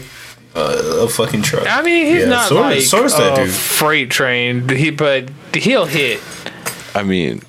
[0.54, 1.66] a, a fucking truck.
[1.68, 3.54] I mean, he's Yeah, not Sora- like Sora's that a dude.
[3.54, 4.68] freight train.
[4.68, 6.20] He, but he'll hit.
[6.94, 7.42] I mean,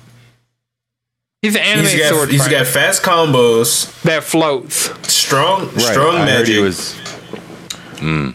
[1.42, 4.90] He's an anime He's got sword he's fighter got fast combos, that floats.
[5.10, 5.80] strong Right.
[5.80, 6.54] strong I heard magic.
[6.56, 6.94] he was.
[7.98, 8.30] Hmm.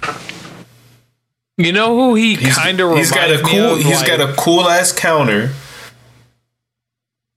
[1.57, 3.77] You know who he kind of he's reminds got a me cool of?
[3.79, 5.51] he's Like, got a cool ass counter.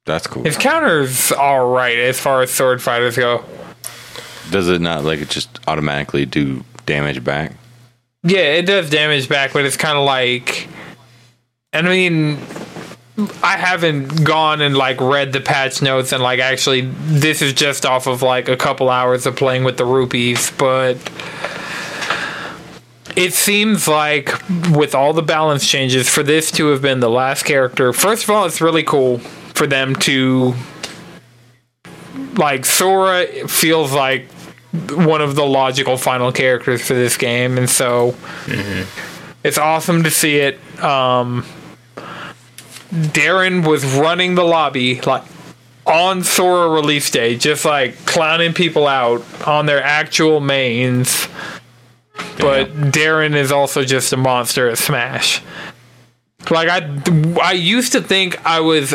[0.07, 0.43] That's cool.
[0.45, 3.45] his counter's all right as far as sword fighters go.
[4.51, 7.53] Does it not like it just automatically do damage back?
[8.23, 10.69] Yeah, it does damage back, but it's kind of like,
[11.73, 12.39] I mean,
[13.43, 17.85] I haven't gone and like read the patch notes and like actually, this is just
[17.85, 20.97] off of like a couple hours of playing with the rupees, but
[23.17, 24.33] it seems like
[24.71, 27.93] with all the balance changes for this to have been the last character.
[27.93, 30.55] First of all, it's really cool for them to
[32.37, 34.29] like Sora feels like
[34.73, 38.15] one of the logical final characters for this game, and so
[39.43, 40.59] it's awesome to see it.
[40.83, 41.45] Um,
[42.91, 45.25] Darren was running the lobby like
[45.87, 51.29] on Sora release day, just like clowning people out on their actual mains.
[52.39, 55.43] But Darren is also just a monster at Smash.
[56.51, 58.95] Like I, I used to think I was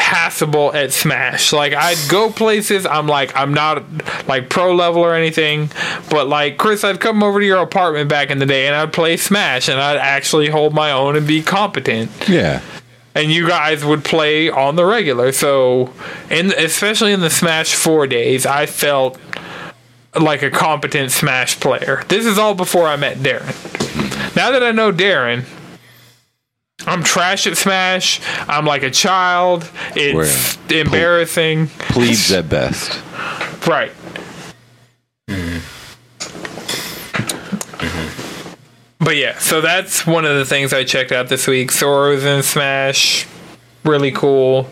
[0.00, 1.52] passable at Smash.
[1.52, 3.84] Like I'd go places, I'm like I'm not
[4.26, 5.68] like pro level or anything,
[6.10, 8.94] but like Chris, I'd come over to your apartment back in the day and I'd
[8.94, 12.10] play Smash and I'd actually hold my own and be competent.
[12.26, 12.62] Yeah.
[13.14, 15.32] And you guys would play on the regular.
[15.32, 15.92] So,
[16.30, 19.18] in especially in the Smash 4 days, I felt
[20.18, 22.04] like a competent Smash player.
[22.08, 23.54] This is all before I met Darren.
[24.34, 25.44] Now that I know Darren,
[26.90, 28.20] I'm trash at Smash.
[28.48, 29.70] I'm like a child.
[29.94, 31.68] It's embarrassing.
[31.68, 33.00] Plebes at best.
[33.64, 33.92] Right.
[38.98, 41.70] But yeah, so that's one of the things I checked out this week.
[41.70, 43.24] Sora's and Smash.
[43.84, 44.64] Really cool.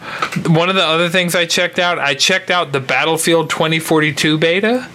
[0.48, 4.88] One of the other things I checked out, I checked out the Battlefield 2042 beta.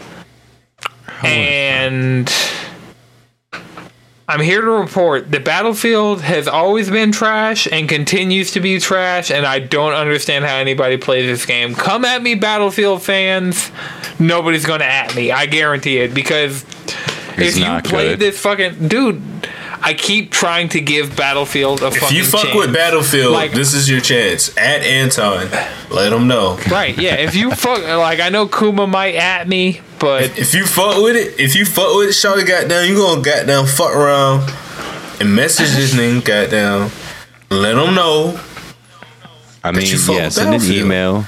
[1.23, 2.29] And
[4.33, 9.29] I'm here to report that Battlefield has always been trash and continues to be trash,
[9.29, 11.75] and I don't understand how anybody plays this game.
[11.75, 13.69] Come at me, Battlefield fans.
[14.17, 15.31] Nobody's gonna at me.
[15.31, 16.63] I guarantee it because
[17.37, 18.19] It's if you played good.
[18.19, 19.21] this fucking dude,
[19.85, 22.55] I keep trying to give Battlefield a If fucking you fuck chance.
[22.55, 24.49] with Battlefield, Like- this is your chance.
[24.57, 25.49] At Anton,
[25.89, 26.57] let him know.
[26.69, 27.15] Right, yeah.
[27.15, 31.15] If you fuck, like, I know Kuma might at me, but If you fuck with
[31.17, 34.49] it, if you fuck with it, Shawty goddamn, you gonna goddamn fuck around
[35.19, 36.89] and message this nigga goddamn.
[37.49, 38.39] Let him know.
[39.65, 41.25] I mean, yeah, send an email.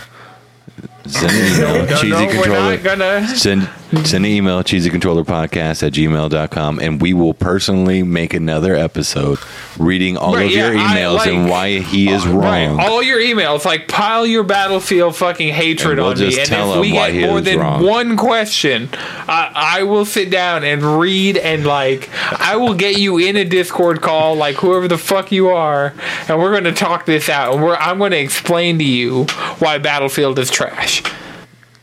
[1.08, 1.86] Send an email.
[1.86, 2.76] no, cheesy no, we're controller.
[2.76, 3.28] not gonna.
[3.36, 3.70] Send
[4.04, 9.40] send an email, cheesycontrollerpodcast at gmail.com, and we will personally make another episode
[9.80, 12.68] reading all Right, of your yeah, I emails like- and why he is uh, Right,
[12.68, 12.80] wrong.
[12.80, 16.74] all your emails, like pile your battlefield fucking hatred And we'll on me, and tell
[16.74, 17.84] if we get more than wrong.
[17.86, 18.90] one question,
[19.28, 23.46] I, I will sit down and read and like I will get you in a
[23.46, 25.94] Discord call, like whoever the fuck you are,
[26.28, 29.26] and we're gonna talk this out, and we're I'm gonna explain to you
[29.60, 31.04] why Battlefield is trash.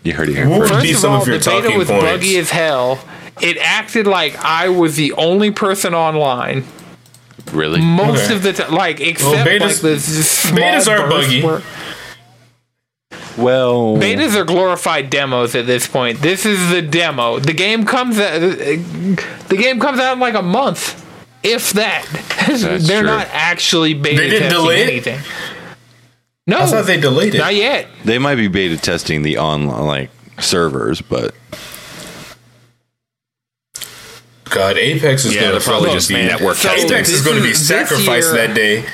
[0.05, 0.71] You heard it here What first.
[0.73, 2.05] would First be of some all, of your the beta talking was points?
[2.05, 2.99] buggy as hell.
[3.41, 6.65] It acted like I was the only person online
[7.53, 7.81] Really?
[7.81, 8.35] most Okay.
[8.35, 11.43] of the time, like except betas- like the small betas are buggy.
[11.43, 11.63] where-
[13.39, 16.21] Well, Betas are glorified demos at this point.
[16.21, 17.39] This is the demo.
[17.39, 18.35] The game comes out.
[18.37, 18.41] Uh,
[19.49, 21.03] the game comes out in like a month,
[21.43, 22.05] if that.
[22.47, 23.07] They're true.
[23.09, 25.19] not actually beta They didn't testing delay it?
[26.47, 26.61] Anything.
[26.61, 27.87] No, I thought they delayed not yet.
[28.05, 31.35] they might be beta testing the online like servers, but
[34.45, 36.71] God, Apex is Yeah, gonna probably just be network So.
[36.71, 38.85] Apex is gonna be sacrificed year- that day.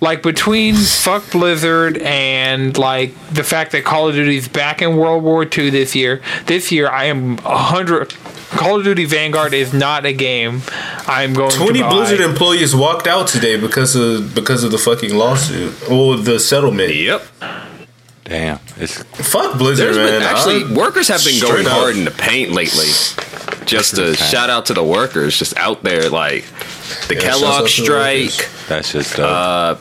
[0.00, 5.24] Like between fuck Blizzard and like the fact that Call of Duty's back in World
[5.24, 6.20] War II this year.
[6.46, 8.14] This year, I am a hundred.
[8.50, 10.62] Call of Duty Vanguard is not a game
[11.06, 11.90] I'm going Twenty to buy.
[11.94, 16.94] Blizzard employees walked out today because of because of the fucking lawsuit or the settlement.
[16.94, 17.22] Yep.
[18.24, 20.06] damn, it's Fuck Blizzard, man.
[20.20, 21.72] been actually I'm- workers have been going up.
[21.72, 22.88] hard in the paint lately.
[23.66, 26.44] Just a shout out to the workers, just out there like
[27.08, 28.48] the Yeah, Kellogg to the strike.
[28.66, 29.26] that's just dope.
[29.26, 29.74] Uh,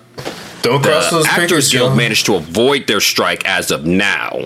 [0.62, 1.96] Don't cross The those Actors pickets, Guild yo.
[1.96, 4.44] managed to avoid their strike as of now.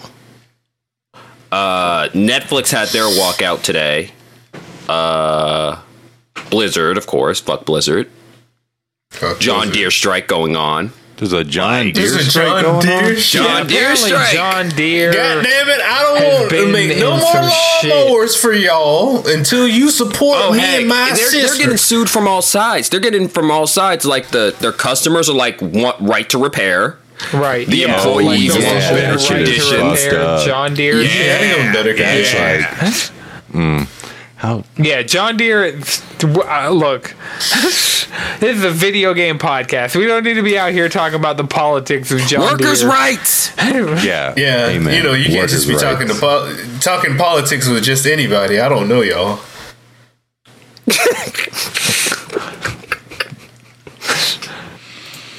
[1.51, 4.11] Uh, Netflix had their walkout today.
[4.87, 5.81] Uh,
[6.49, 8.09] Blizzard, of course, fuck Blizzard.
[9.11, 9.73] Fuck John Blizzard.
[9.75, 10.91] Deere strike going on.
[11.17, 13.15] There's a John Deere There's a strike John going Deere on?
[13.17, 13.41] shit.
[13.43, 14.33] John Deere strike.
[14.33, 15.13] John Deere.
[15.13, 15.79] God damn it!
[15.81, 17.49] I don't want to make no more some
[17.81, 17.91] shit.
[17.93, 22.09] lawnmowers for y'all until you support Oh, me heck, and my they're, they're getting sued
[22.09, 22.89] from all sides.
[22.89, 24.03] They're getting from all sides.
[24.03, 26.97] Like the their customers are like want right to repair.
[27.33, 27.67] Right.
[27.67, 29.71] The employees like want one better right conditions.
[29.71, 30.45] repair Fucked up.
[30.45, 31.01] John Deere.
[31.01, 33.11] Yeah, I think I'm better It's condition.
[33.51, 33.87] like, mm,
[34.37, 35.79] how Yeah, John Deere.
[36.23, 38.07] Uh, look, this
[38.41, 39.95] is a video game podcast.
[39.95, 42.67] We don't need to be out here talking about the politics of John Deere.
[42.67, 42.89] Workers' Deere.
[42.89, 43.51] rights.
[43.57, 44.93] yeah Yeah, Amen.
[44.95, 46.19] you know, you can't Workers' just be talking to rights.
[46.19, 48.59] po- talking politics with just anybody.
[48.59, 49.39] I don't know y'all.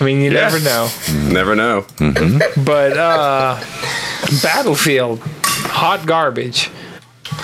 [0.03, 0.89] I mean, you never know.
[1.29, 1.87] Never know.
[2.65, 3.61] But uh,
[4.43, 6.71] Battlefield, hot garbage.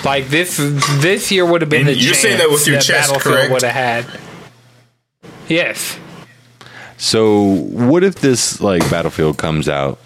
[0.03, 0.57] Like this,
[0.99, 3.35] this year would have been And the you're saying chance that with your chest, Battlefield
[3.35, 3.51] correct?
[3.53, 4.19] would have had.
[5.47, 5.97] Yes.
[6.97, 9.99] So, what if this like Battlefield comes out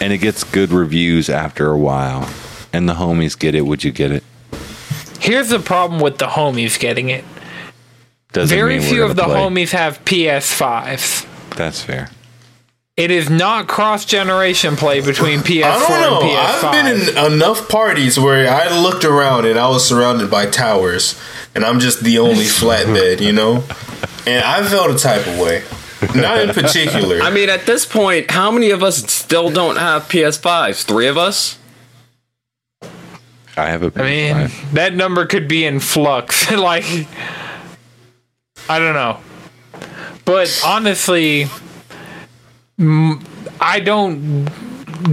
[0.00, 2.28] and it gets good reviews after a while,
[2.72, 3.62] and the homies get it?
[3.62, 4.22] Would you get it?
[5.18, 7.24] Here's the problem with the homies getting it.
[8.32, 9.34] Doesn't Very mean few of the play.
[9.34, 11.26] homies have PS5s.
[11.58, 12.08] That's fair.
[12.96, 16.20] It is not cross generation play between PS4 I don't know.
[16.20, 16.64] and PS5.
[16.64, 21.20] I've been in enough parties where I looked around and I was surrounded by towers,
[21.54, 23.64] and I'm just the only flatbed, you know.
[24.24, 25.64] And I felt a type of way.
[26.14, 27.20] Not in particular.
[27.20, 30.84] I mean, at this point, how many of us still don't have PS5s?
[30.84, 31.58] Three of us?
[33.56, 34.72] I have a I mean, PS5.
[34.74, 36.50] that number could be in flux.
[36.52, 36.84] like,
[38.68, 39.18] I don't know.
[40.28, 41.46] But honestly,
[42.78, 44.46] I don't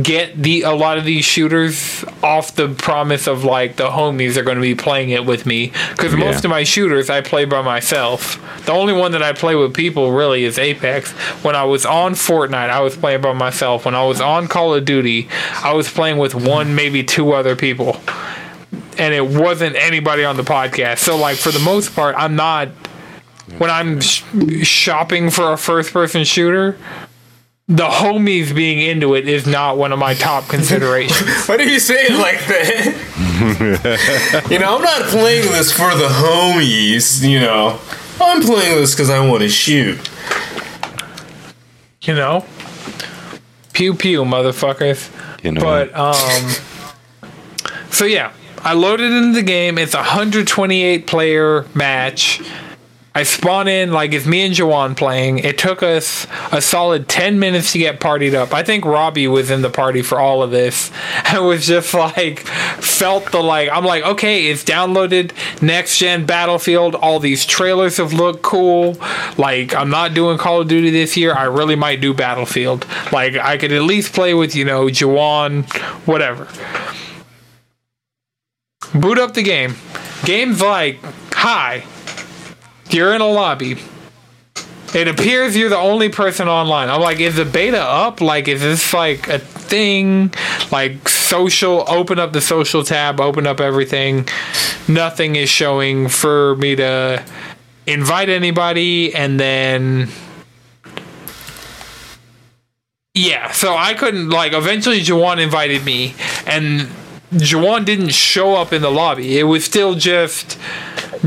[0.03, 4.43] get the a lot of these shooters off the promise of like the homies are
[4.43, 6.19] going to be playing it with me because Yeah.
[6.19, 8.41] most of my shooters I play by myself.
[8.65, 11.11] The only one that I play with people really is Apex.
[11.43, 13.85] When I was on Fortnite, I was playing by myself.
[13.85, 15.29] When I was on Call of Duty,
[15.63, 18.01] I was playing with one, maybe two other people
[18.97, 20.97] and it wasn't anybody on the podcast.
[20.99, 22.69] So, like, for the most part, I'm not.
[23.57, 24.23] When I'm sh-
[24.63, 26.77] shopping for a first person shooter,
[27.67, 31.47] the homies being into it is not one of my top considerations.
[31.47, 34.45] Why do you say it like that?
[34.51, 37.79] you know, I'm not playing this for the homies, you know.
[38.21, 39.97] I'm playing this because I want to shoot.
[42.03, 42.45] you know?
[43.73, 45.09] Pew pew, motherfuckers.
[45.43, 46.51] You know, But, um.
[47.91, 48.31] So, yeah.
[48.61, 49.77] I loaded into the game.
[49.77, 52.41] It's a 128 player match.
[53.17, 55.39] I spawn in like it's me and Jawan playing.
[55.39, 58.53] It took us a solid ten minutes to get partied up.
[58.53, 60.91] I think Robbie was in the party for all of this.
[61.23, 66.93] I was just like felt the like I'm like, okay, it's downloaded next gen battlefield.
[66.95, 68.97] All these trailers have looked cool.
[69.37, 71.33] Like I'm not doing Call of Duty this year.
[71.33, 72.85] I really might do Battlefield.
[73.13, 75.63] Like I could at least play with, you know, Jawan,
[76.05, 76.49] whatever.
[78.93, 79.75] Boot up the game.
[80.25, 80.99] Game's like,
[81.31, 81.85] hi,
[82.95, 83.77] you're in a lobby.
[84.95, 86.89] It appears you're the only person online.
[86.89, 88.21] I'm like, is the beta up?
[88.21, 90.33] Like, is this like a thing?
[90.71, 94.27] Like, social, open up the social tab, open up everything.
[94.87, 97.21] Nothing is showing for me to
[97.85, 100.07] invite anybody, and then.
[103.13, 106.87] Yeah, so I couldn't, like, eventually Jawan invited me, and
[107.33, 109.37] Jawan didn't show up in the lobby.
[109.39, 110.57] It was still just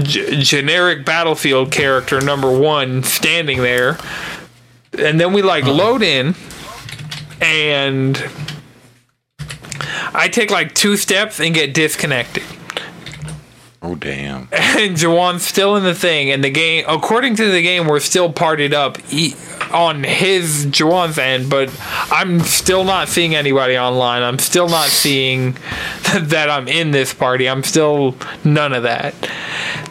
[0.02, 3.98] g- generic battlefield character number one standing there.
[4.98, 5.72] And then we like uh-huh.
[5.72, 6.34] load in
[7.40, 8.28] and
[10.12, 12.42] i take like two steps and get disconnected.
[13.80, 14.48] Oh damn.
[14.52, 18.32] and Jawan's still in the thing and the game according to the game we're still
[18.32, 19.36] partied up e-
[19.72, 21.70] on his Jawan's end but
[22.10, 24.22] I'm still not seeing anybody online.
[24.22, 25.52] I'm still not seeing
[26.14, 27.48] that I'm in this party.
[27.48, 29.14] I'm still none of that.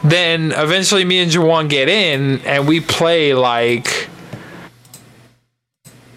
[0.03, 4.09] Then eventually me and Jawan get in and we play like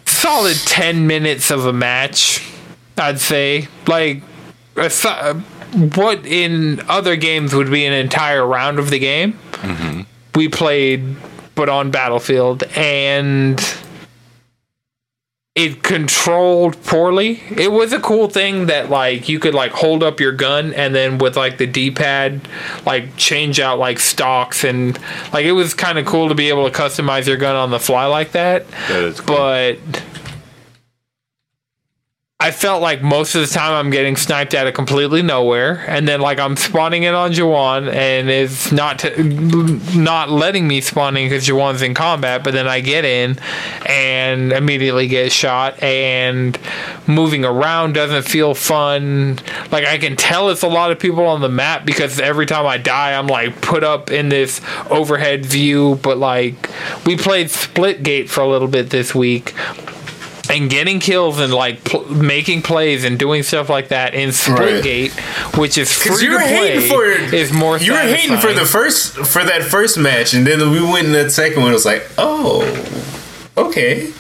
[0.07, 2.47] solid 10 minutes of a match
[3.01, 3.69] I'd say.
[3.87, 4.23] Like
[4.77, 5.35] a,
[5.95, 9.33] what in other games would be an entire round of the game?
[9.53, 10.03] Mm-hmm.
[10.35, 11.17] We played
[11.55, 13.61] but on battlefield and
[15.57, 20.21] it controlled poorly it was a cool thing that like you could like hold up
[20.21, 22.41] your gun and then with like the d-pad
[22.87, 24.97] like change out like stocks and
[25.33, 27.81] like it was kind of cool to be able to customize your gun on the
[27.81, 29.37] fly like that That is cool.
[29.37, 29.79] but
[32.43, 36.09] I felt like most of the time I'm getting sniped out of completely nowhere, and
[36.09, 39.13] then like I'm spawning in on Jawan, and it's not t-
[39.95, 42.43] not letting me spawn in because Jawan's in combat.
[42.43, 43.39] But then I get in,
[43.85, 46.59] and immediately get shot, and
[47.07, 49.39] moving around doesn't feel fun.
[49.71, 52.67] Like I can tell it's a lot of people on the map because every time
[52.67, 56.01] I die, I'm like put up in this overhead view.
[56.03, 56.71] But like
[57.05, 59.55] we played Splitgate for a little bit this week,
[60.51, 65.13] and getting kills and like pl- making plays and doing stuff like that in Splitgate,
[65.59, 67.79] which is free Because you to were play, hating for is more.
[67.79, 71.13] You were hating for the first for that first match, and then we went in
[71.13, 71.71] that second one.
[71.71, 72.63] It was like, oh,
[73.57, 74.13] okay.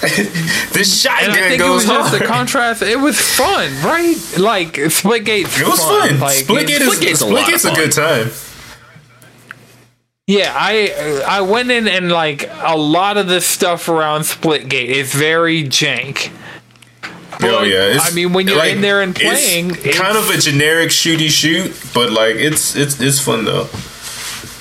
[0.00, 2.22] this And I shotgun think it goes was just hard.
[2.22, 2.80] the contrast.
[2.82, 4.16] It was fun, right?
[4.38, 6.18] Like Splitgate's it was fun.
[6.20, 7.76] Like, Splitgate is Splitgate's a Splitgate's a fun.
[7.76, 8.30] good time.
[10.30, 15.12] Yeah, I I went in and like a lot of the stuff around Splitgate is
[15.12, 16.30] very jank.
[17.42, 20.38] Oh yeah, it's, I mean, when you're in there and it's playing, kind of a
[20.38, 23.68] generic shooty shoot, but like it's it's it's fun though.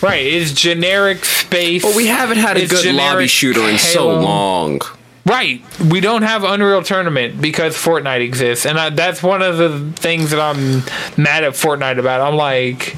[0.01, 1.83] Right, it's generic space.
[1.83, 4.81] But we haven't had a good lobby shooter in so long.
[5.23, 9.91] Right, we don't have Unreal Tournament because Fortnite exists, and I, that's one of the
[9.91, 10.79] things that I'm
[11.21, 12.21] mad at Fortnite about.
[12.21, 12.95] I'm like,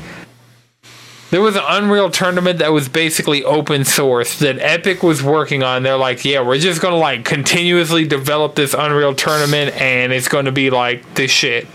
[1.32, 5.84] there was an Unreal Tournament that was basically open source that Epic was working on.
[5.84, 10.51] They're like, yeah, we're just gonna like continuously develop this Unreal Tournament, and it's gonna
[10.51, 11.67] be like this shit.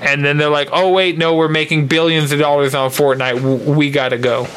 [0.00, 3.66] And then they're like, oh wait, no, we're making billions of dollars on Fortnite.
[3.66, 4.46] We gotta go.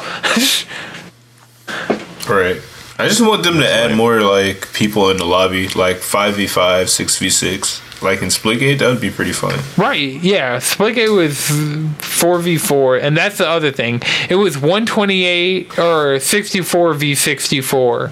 [2.28, 2.60] Right.
[2.98, 6.46] I just want them to add more like people in the lobby, like five v
[6.46, 8.78] five, six v six, like in Splitgate.
[8.78, 9.58] That would be pretty fun.
[9.76, 10.56] Right, yeah.
[10.58, 14.02] Splitgate was 4v4, and that's the other thing.
[14.28, 18.10] It was 128 or 64 v64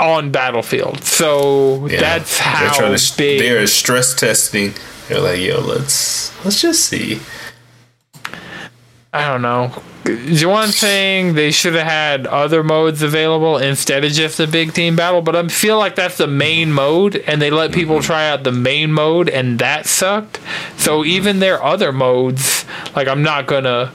[0.00, 1.04] on Battlefield.
[1.04, 2.00] So Yeah.
[2.00, 3.40] that's they're trying to, big.
[3.40, 4.74] They're stress testing.
[5.08, 7.20] They're like, yo, let's let's just see.
[9.12, 9.70] I don't know.
[10.04, 14.96] Juwan saying they should have had other modes available instead of just the big team
[14.96, 18.06] battle, but I feel like that's the main mode, and they let people Mm-hmm.
[18.06, 20.40] try out the main mode, and that sucked.
[20.76, 22.64] So even their other modes,
[22.96, 23.92] like I'm not gonna.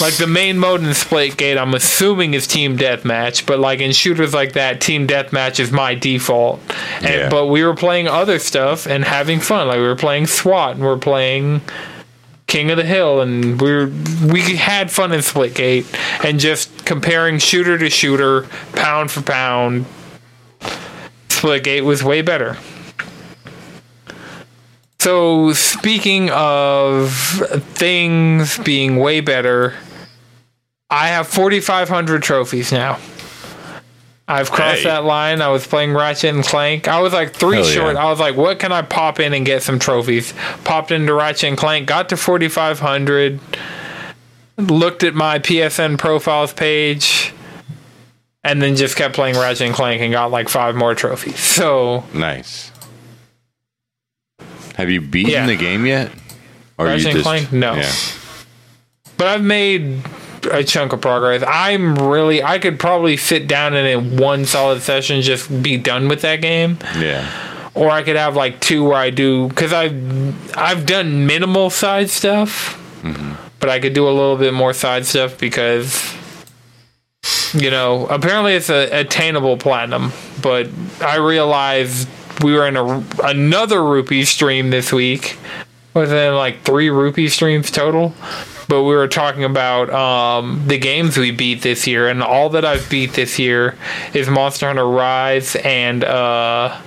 [0.00, 4.34] Like the main mode in Splitgate, I'm assuming is team deathmatch, but like in shooters
[4.34, 6.60] like that, team deathmatch is my default.
[6.96, 7.28] And, Yeah.
[7.28, 9.68] But we were playing other stuff and having fun.
[9.68, 11.60] Like we were playing SWAT and we are playing
[12.48, 13.86] King of the Hill, and we
[14.26, 15.86] we had fun in Splitgate,
[16.24, 19.84] and just comparing shooter to shooter, pound for pound,
[21.28, 22.56] Splitgate was way better.
[24.98, 27.12] So speaking of
[27.74, 29.74] things being way better,
[30.90, 32.98] I have 4,500 trophies now.
[34.30, 34.84] I've crossed Hey.
[34.90, 35.40] that line.
[35.40, 36.86] I was playing Ratchet and Clank.
[36.86, 37.72] I was like three Hell yeah.
[37.72, 37.96] short.
[37.96, 40.34] I was like, what can I pop in and get some trophies?
[40.64, 43.40] Popped into Ratchet and Clank, got to 4,500.
[44.58, 47.32] Looked at my PSN profiles page,
[48.44, 51.38] and then just kept playing Ratchet and Clank and got like five more trophies.
[51.40, 52.70] So Nice.
[54.76, 55.46] Have you beaten Yeah.
[55.46, 56.10] the game yet?
[56.76, 57.52] Or Ratchet and Clank?
[57.52, 57.74] No.
[57.74, 57.92] Yeah.
[59.16, 60.02] but I've made
[60.50, 61.42] a chunk of progress.
[61.46, 66.08] I'm really I could probably sit down and in one solid session just be done
[66.08, 67.28] with that game, Yeah.
[67.74, 72.10] or I could have like two where I do because I've I've done minimal side
[72.10, 73.32] stuff, mm-hmm.
[73.60, 76.14] but I could do a little bit more side stuff because
[77.54, 80.12] you know apparently it's a attainable platinum,
[80.42, 80.68] but
[81.00, 82.08] I realized
[82.42, 85.36] we were in a another rupee stream this week
[85.94, 88.14] was it like three rupee streams total
[88.68, 92.64] but we were talking about um, the games we beat this year and all that
[92.64, 93.76] i've beat this year
[94.14, 96.78] is monster hunter rise and uh,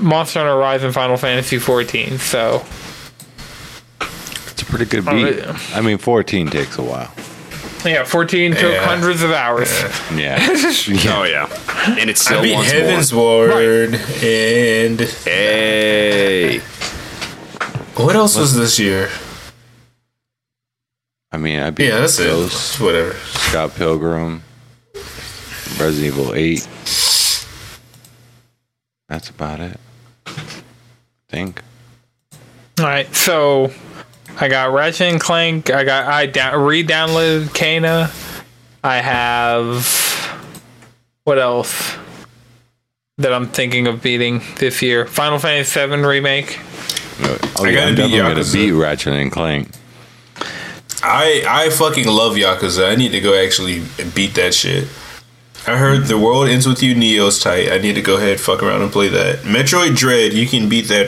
[0.00, 2.64] monster hunter rise and final fantasy 14 so
[4.50, 5.36] It's a pretty good beat.
[5.38, 5.58] yeah.
[5.74, 7.10] I mean, 14 takes a while.
[7.84, 8.84] yeah 14 took Yeah.
[8.86, 9.70] hundreds of hours
[10.14, 10.38] Yeah.
[11.06, 11.48] Oh yeah,
[11.98, 13.48] and it's still I beat Heaven's more.
[13.48, 16.60] Ward and Hey,
[17.96, 19.08] what else was this year?
[21.32, 22.84] I mean, I beat Yeah, that's Ghost, it.
[22.84, 23.12] Whatever.
[23.14, 24.42] Scott Pilgrim,
[25.78, 26.68] Resident Evil 8.
[29.08, 29.78] That's about it.
[30.26, 30.32] I
[31.28, 31.62] think.
[32.78, 33.72] all right so
[34.40, 38.08] i got ratchet and clank i got i down, re-downloaded Kena
[38.84, 39.84] i have
[41.24, 41.96] what else
[43.18, 46.60] that i'm thinking of beating this year final fantasy 7 remake
[47.20, 49.68] Oh, I yeah, gotta I'm beat definitely gonna beat Ratchet and Clank.
[51.02, 52.90] I I fucking love Yakuza.
[52.90, 53.82] I need to go actually
[54.14, 54.88] beat that shit.
[55.66, 56.94] I heard the world ends with you.
[56.94, 57.70] Neo's tight.
[57.70, 59.40] I need to go ahead, fuck around, and play that.
[59.40, 60.32] Metroid Dread.
[60.34, 61.06] You can beat that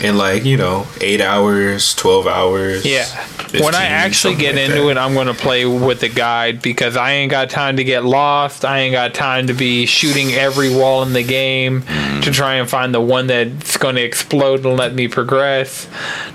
[0.00, 2.84] in like you know eight hours, twelve hours.
[2.84, 3.06] Yeah.
[3.52, 4.90] 15, when I actually get like into that.
[4.92, 8.02] it, I'm going to play with a guide because I ain't got time to get
[8.02, 8.64] lost.
[8.64, 12.32] I ain't got time to be shooting every wall in the game to mm.
[12.32, 15.86] try and find the one that's going to explode and let me progress.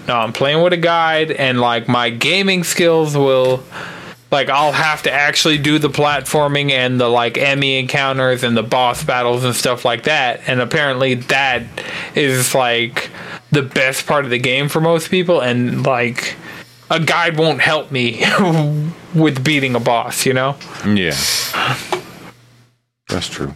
[0.07, 3.63] No, I'm playing with a guide, and like my gaming skills will
[4.29, 8.63] like I'll have to actually do the platforming and the like Emmy encounters and the
[8.63, 10.41] boss battles and stuff like that.
[10.45, 11.63] And apparently that
[12.13, 13.09] is like
[13.51, 16.35] the best part of the game for most people and like
[16.89, 18.23] a guide won't help me
[19.15, 20.55] with beating a boss, you know?
[20.85, 21.15] Yeah.
[23.09, 23.53] That's true.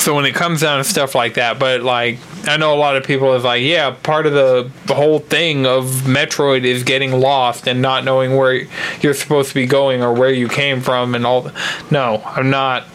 [0.00, 2.96] So when it comes down to stuff like that, but like I know a lot
[2.96, 7.12] of people is like, yeah, part of the, the whole thing of Metroid is getting
[7.12, 8.66] lost and not knowing where
[9.00, 11.50] you're supposed to be going or where you came from and all.
[11.90, 12.86] No, I'm not.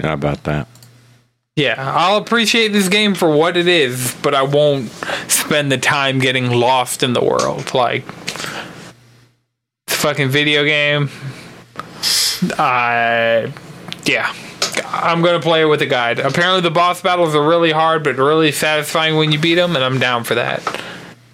[0.00, 0.66] Not about that.
[1.58, 4.90] Yeah, I'll appreciate this game for what it is, but I won't
[5.26, 7.74] spend the time getting lost in the world.
[7.74, 8.04] Like,
[9.88, 11.10] it's a fucking video game.
[12.60, 13.52] I,
[14.04, 14.32] yeah.
[14.86, 16.20] I'm gonna play it with a guide.
[16.20, 19.84] Apparently, the boss battles are really hard, but really satisfying when you beat them, and
[19.84, 20.62] I'm down for that.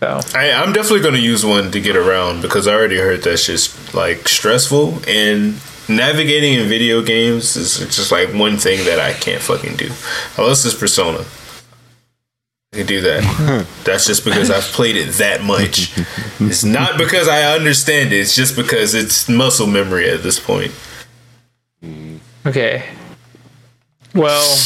[0.01, 3.45] So I, I'm definitely to use one to get around because I already heard that's
[3.45, 9.12] just like stressful and navigating in video games is just like one thing that I
[9.12, 9.89] can't fucking do.
[9.91, 11.24] Oh, Unless it's Persona.
[12.72, 13.66] I can do that.
[13.85, 15.93] That's just because I've played it that much.
[16.41, 18.16] It's not because I understand it.
[18.18, 20.72] It's just because it's muscle memory at this point.
[22.45, 22.85] okay.
[24.14, 24.57] Well,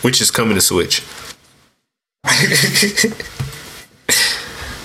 [0.00, 1.02] Which is coming to Switch.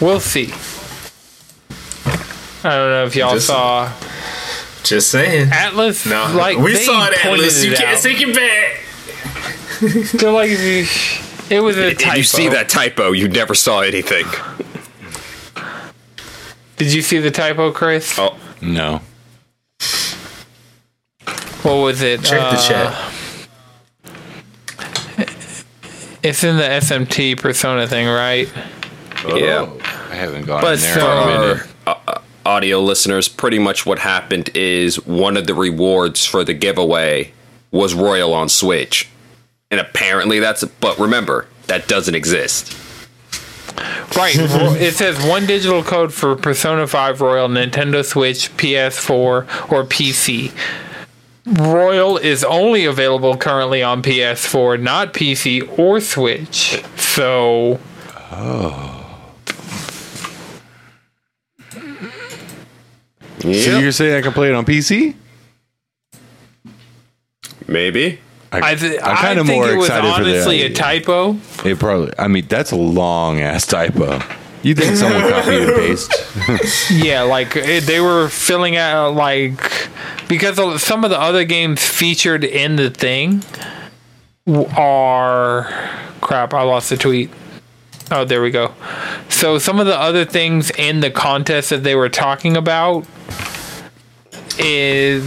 [0.02, 0.54] we'll see.
[2.66, 3.92] I don't know if y'all Just- saw
[4.84, 5.48] Just saying.
[5.50, 6.06] Atlus.
[6.10, 7.64] No, like we saw it, Atlus.
[7.66, 8.04] You it can't out.
[8.04, 8.80] take it back.
[10.20, 10.50] They're like,
[11.50, 12.18] it was a If typo.
[12.18, 14.26] you see that typo, you never saw anything.
[16.78, 18.18] Did you see the typo, Chris?
[18.20, 19.02] Oh, No.
[21.64, 22.22] What was it?
[22.24, 22.96] Check the Uh, chat.
[26.22, 28.50] It's in the SMT persona thing, right?
[29.36, 29.68] yeah.
[30.10, 30.94] I haven't gone But in there.
[30.96, 31.68] so- in a minute.
[31.88, 36.54] uh, uh, audio listeners, pretty much what happened is one of the rewards for the
[36.54, 37.32] giveaway
[37.72, 39.10] was Royal on Switch.
[39.72, 42.78] And apparently that's but remember, that doesn't exist.
[44.16, 44.36] Right.
[44.84, 49.12] It says one digital code for Persona 5 Royal, Nintendo Switch, PS4,
[49.72, 50.52] or PC.
[51.46, 56.84] Royal is only available currently on PS4, not PC or Switch.
[56.96, 57.80] So,
[58.32, 59.03] oh.
[63.44, 65.16] So you're saying I can play it on PC?
[67.68, 68.20] Maybe.
[68.52, 71.38] I, th- I'm I kinda think more it was excited for the honestly a typo.
[71.66, 72.14] It probably.
[72.20, 74.22] I mean, that's a long ass typo.
[74.62, 76.92] You think someone copied and paste?
[76.92, 79.60] Yeah, like it, they were filling out like
[80.30, 83.44] because some of the other games featured in the thing
[84.78, 85.64] are
[86.22, 86.54] crap.
[86.54, 87.30] I lost the tweet.
[88.12, 88.74] Oh, there we go.
[89.30, 93.06] So some of the other things in the contest that they were talking about
[94.60, 95.24] is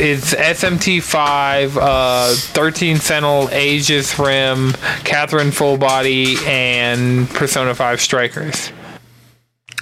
[0.00, 4.72] it's SMT five, uh, thirteen Sentinel, Aegis Rim,
[5.04, 8.72] Catherine Full Body, and Persona Five Strikers.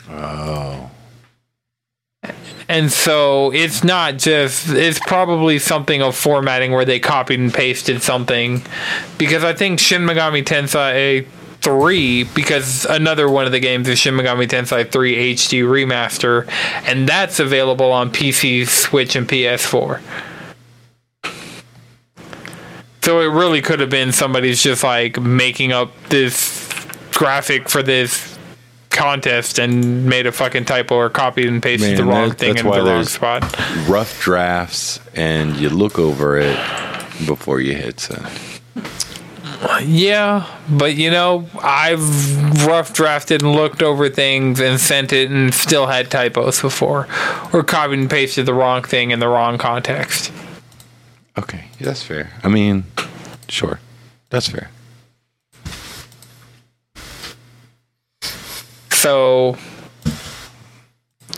[0.09, 0.90] Oh.
[2.68, 8.03] And so it's not just it's probably something of formatting where they copied and pasted
[8.03, 8.62] something
[9.18, 11.26] because I think Shin Megami Tensei
[11.62, 16.48] 3 because another one of the games is Shin Megami Tensei 3 HD remaster
[16.86, 20.00] and that's available on PC, Switch and PS4.
[23.02, 26.68] So it really could have been somebody's just like making up this
[27.12, 28.38] graphic for this
[28.90, 32.56] contest and made a fucking typo or copied and pasted Man, the wrong that- thing
[32.58, 33.42] in the wrong spot.
[33.88, 36.56] Rough drafts, and you look over it
[37.26, 38.28] before you hit send.
[39.84, 45.54] Yeah, but you know, I've rough drafted and looked over things and sent it and
[45.54, 47.06] still had typos before,
[47.52, 50.32] or copied and pasted the wrong thing in the wrong context.
[51.38, 52.32] Okay, that's fair.
[52.42, 52.84] I mean,
[53.48, 53.78] sure,
[54.30, 54.70] that's fair.
[58.90, 59.56] So,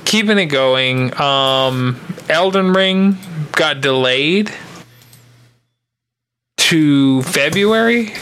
[0.05, 3.17] keeping it going, um, Elden Ring
[3.53, 4.53] got delayed
[6.65, 8.15] to February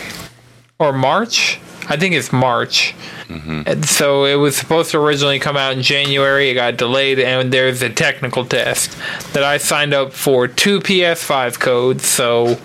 [0.81, 1.61] or March.
[1.89, 2.93] I think it's March.
[3.29, 3.63] Mm-hmm.
[3.67, 6.51] And so it was supposed to originally come out in January.
[6.51, 8.99] It got delayed, and there's a technical test
[9.33, 12.05] that I signed up for two PS5 codes.
[12.05, 12.57] So,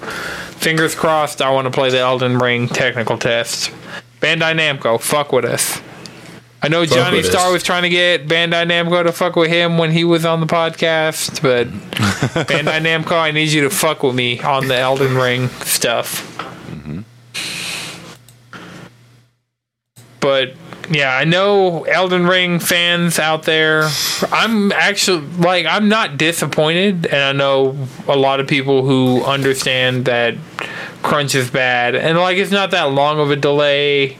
[0.57, 3.71] fingers crossed, I want to play the Elden Ring technical test.
[4.19, 5.79] Bandai Namco, fuck with us.
[6.61, 9.77] I know Fuck Johnny Star was trying to get Bandai Namco to fuck with him
[9.77, 11.67] when he was on the podcast, but
[12.47, 16.35] Bandai Namco, I need you to fuck with me on the Elden Ring stuff.
[16.67, 17.01] Mm-hmm.
[20.19, 20.53] But
[20.89, 23.89] yeah, I know Elden Ring fans out there.
[24.31, 30.05] I'm actually like I'm not disappointed, and I know a lot of people who understand
[30.05, 30.35] that
[31.03, 34.17] crunch is bad, and like it's not that long of a delay.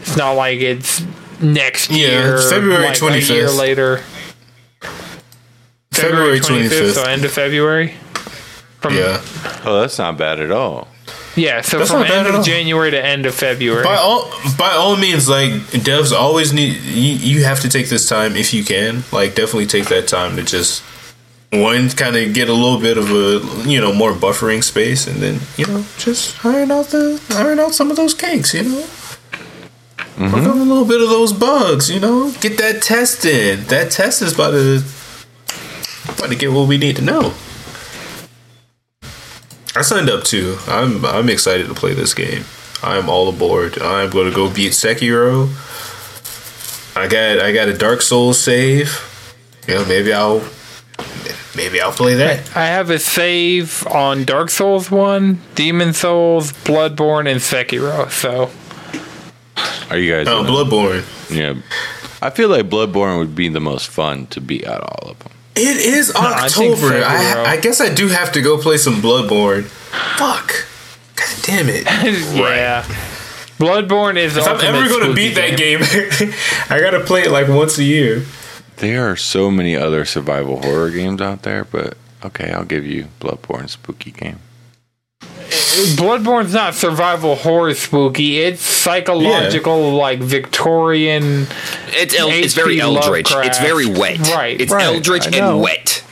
[0.00, 1.04] It's not like it's
[1.40, 4.00] next Yeah, year, it's February like, a year later.
[5.92, 6.92] February 25th.
[6.94, 7.94] so end of February.
[8.80, 9.20] From, Yeah.
[9.64, 10.88] Oh, that's not bad at all.
[11.36, 11.60] yeah.
[11.60, 12.42] So That's from end of all.
[12.42, 13.84] January to end of February.
[13.84, 18.08] By all by all means, like devs always need you, you have to take this
[18.08, 19.04] time if you can.
[19.12, 20.82] Like definitely take that time to just
[21.52, 25.22] one kind of get a little bit of a you know more buffering space, and
[25.22, 28.52] then you know just iron out the iron out some of those kinks.
[28.54, 28.86] You know,
[30.18, 31.90] work on a little bit of those bugs.
[31.90, 33.60] You know, get that tested.
[33.70, 34.82] That test is about to
[36.08, 37.34] about to get what we need to know.
[39.76, 40.56] I signed up too.
[40.68, 42.44] I'm I'm excited to play this game.
[42.82, 43.80] I'm all aboard.
[43.80, 45.48] I'm going to go beat Sekiro.
[46.96, 49.10] I got I got a Dark Souls save.
[49.66, 50.44] You know, maybe I'll
[51.56, 52.56] maybe I'll play that.
[52.56, 58.10] I have a save on Dark Souls 1, Demon's Souls, Bloodborne, and Sekiro.
[58.10, 58.50] So,
[59.94, 60.26] Are you guys?
[60.26, 61.04] Oh, gonna- Bloodborne.
[61.30, 61.54] Yeah.
[62.20, 65.18] I feel like Bloodborne would be the most fun to beat out of all of
[65.20, 65.30] them.
[65.54, 66.96] It is I think October.
[66.96, 67.44] I, Sekiro.
[67.44, 69.64] I, guess I do have to go play some Bloodborne.
[70.16, 70.66] Fuck.
[71.14, 71.84] God damn it.
[72.34, 72.82] yeah.
[73.58, 75.78] Bloodborne is If I'm ever going to beat that game,
[76.70, 78.24] I got to play it like once a year.
[78.78, 83.06] There are so many other survival horror games out there, but okay, I'll give you
[83.20, 84.40] Bloodborne spooky game.
[85.96, 88.40] Bloodborne's not survival horror spooky.
[88.40, 91.46] It's psychological, like Victorian.
[91.88, 92.80] It's el- it's very H.P.
[92.80, 93.32] eldritch.
[93.34, 94.18] It's very wet.
[94.30, 96.02] Right, It's right, eldritch and wet.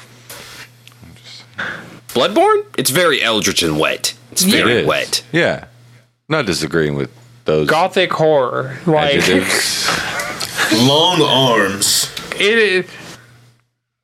[2.09, 2.67] Bloodborne?
[2.77, 4.15] It's very eldritch and wet.
[4.33, 4.87] It's very is.
[4.87, 5.25] wet.
[5.33, 5.67] Yeah.
[6.29, 7.11] Not disagreeing with
[7.45, 8.79] those Gothic horror.
[8.87, 9.89] Like, adjectives.
[10.87, 12.11] Long arms.
[12.37, 12.87] it is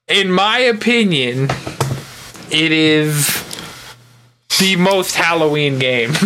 [0.07, 1.49] in my opinion
[2.51, 3.27] it is
[4.59, 6.11] the most halloween game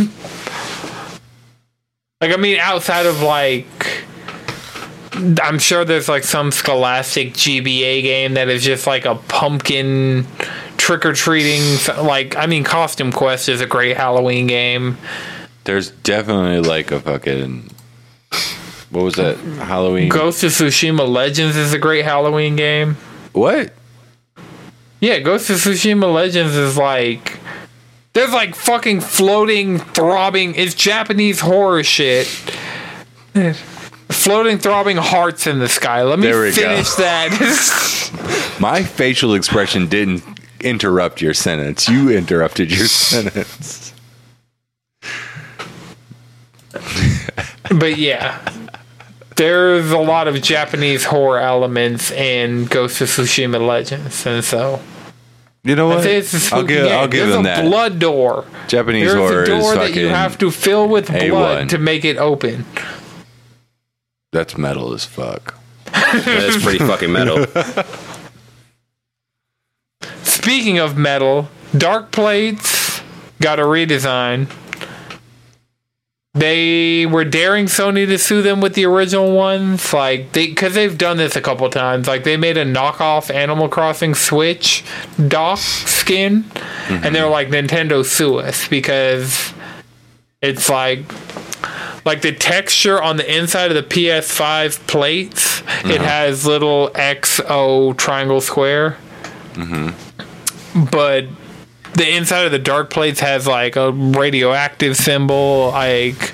[2.21, 3.67] like i mean outside of like
[5.43, 10.27] i'm sure there's like some scholastic gba game that is just like a pumpkin
[10.77, 11.63] trick-or-treating
[12.05, 14.97] like i mean costume quest is a great halloween game
[15.65, 17.71] There's definitely like a fucking
[18.91, 20.09] what was that Halloween?
[20.09, 22.97] ghost of tsushima legends is a great halloween game
[23.33, 23.73] What?
[25.01, 27.32] Yeah, Ghost of Tsushima Legends is like
[28.13, 30.55] there's like fucking floating, throbbing.
[30.55, 32.27] It's Japanese horror shit.
[34.09, 36.03] Floating, throbbing hearts in the sky.
[36.03, 36.55] Let me There we go.
[36.55, 38.57] finish that.
[38.61, 40.23] My facial expression didn't
[40.61, 41.89] interrupt your sentence.
[41.89, 43.95] You interrupted your sentence.
[47.79, 48.39] but yeah,
[49.37, 54.81] there's a lot of Japanese horror elements in Ghost of Tsushima Legends, and so
[55.65, 56.03] You know what?
[56.03, 56.99] say it's a spooky I'll give game.
[56.99, 57.65] I'll give there's them a that.
[57.65, 58.45] blood door.
[58.67, 61.69] Japanese There's horror a door is that fucking you have to fill with blood A1.
[61.69, 62.65] to make it open.
[64.33, 65.59] that's metal as fuck.
[65.93, 67.47] That's pretty fucking metal.
[70.25, 73.01] Speaking of metal, Dark Plates
[73.41, 74.49] got a redesign.
[76.35, 80.97] They were daring Sony to sue them with the original ones, like they because they've
[80.97, 82.09] done this a couple times.
[82.09, 84.83] Like they made a knockoff Animal Crossing Switch
[85.29, 86.45] dock skin,
[86.89, 87.33] and they're mm-hmm.
[87.33, 89.53] like Nintendo sue us because
[90.41, 91.05] it's like
[92.07, 95.61] like the texture on the inside of the PS5 plates.
[95.85, 96.05] It uh-huh.
[96.05, 98.97] has little XO triangle square
[99.55, 100.85] mm-hmm.
[100.91, 101.27] but
[101.95, 106.33] the inside of the dark plates has like a radioactive symbol, like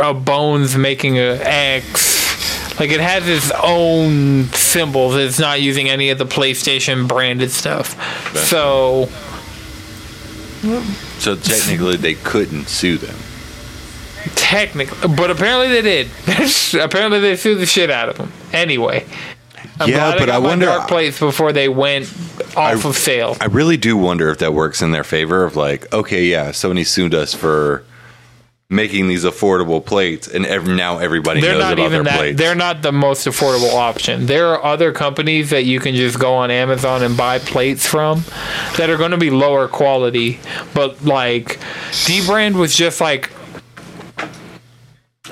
[0.00, 2.78] a bones making an X.
[2.80, 5.16] Like it has its own symbols.
[5.16, 7.96] It's not using any of the PlayStation branded stuff.
[8.36, 9.06] So
[11.18, 13.16] So technically, they couldn't sue them.
[14.36, 16.08] technically, but apparently they did.
[16.80, 18.32] apparently they sued the shit out of them.
[18.52, 19.04] Anyway,
[19.80, 22.06] I'm Yeah, I but I my wonder- dark plates before they went
[22.58, 23.36] off of sale.
[23.40, 25.44] I really do wonder if that works in their favor.
[25.44, 27.84] Of like, okay, yeah, Sony sued us for
[28.70, 32.18] making these affordable plates, and ev- now everybody they're knows not about even their that
[32.18, 32.38] plates.
[32.38, 36.34] they're not the most affordable option there are other companies that you can just go
[36.34, 38.22] on amazon and buy plates from
[38.76, 40.38] that are going to be lower quality
[40.74, 41.58] but like
[42.04, 43.30] dbrand was just like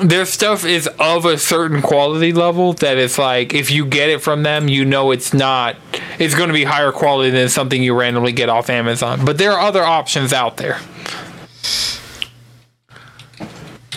[0.00, 4.20] their stuff is of a certain quality level that it's like if you get it
[4.20, 5.76] from them you know it's not
[6.18, 9.52] it's going to be higher quality than something you randomly get off amazon but there
[9.52, 10.78] are other options out there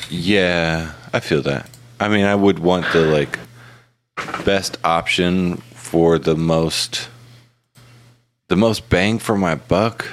[0.09, 1.69] yeah, I feel that.
[1.99, 3.37] I mean, I would want the like
[4.43, 7.09] best option for the most
[8.47, 10.07] the most bang for my buck.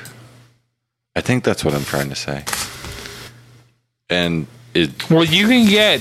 [1.15, 2.45] I think that's what I'm trying to say.
[4.11, 4.47] And
[4.77, 6.01] it Well, you can get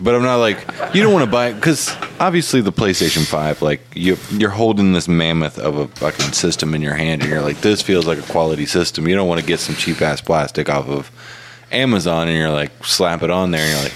[0.00, 3.60] but I'm not like you don't want to buy it because obviously the PlayStation Five,
[3.60, 7.42] like you, you're holding this mammoth of a fucking system in your hand, and you're
[7.42, 9.06] like, this feels like a quality system.
[9.06, 11.10] You don't want to get some cheap ass plastic off of
[11.70, 13.94] Amazon, and you're like, slap it on there, and you're like,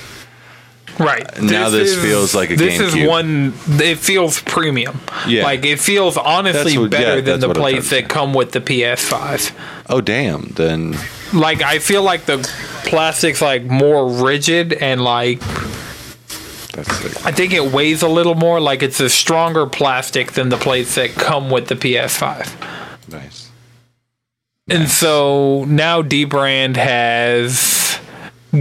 [0.99, 1.39] right.
[1.39, 2.69] Uh, now this feels like a game.
[2.79, 3.55] This is one.
[3.81, 5.01] It feels premium.
[5.27, 5.43] Yeah.
[5.45, 9.53] Like it feels honestly what- better yeah, than the plates that come with the PS5.
[9.89, 10.97] oh damn, then
[11.33, 12.39] Like I feel like the
[12.85, 15.41] plastic's like more rigid and like
[16.73, 17.25] that's sick.
[17.25, 18.61] I think it weighs a little more.
[18.61, 23.11] Like it's a stronger plastic than the plates that come with the PS5.
[23.11, 23.51] nice.
[24.69, 27.99] And so now dbrand has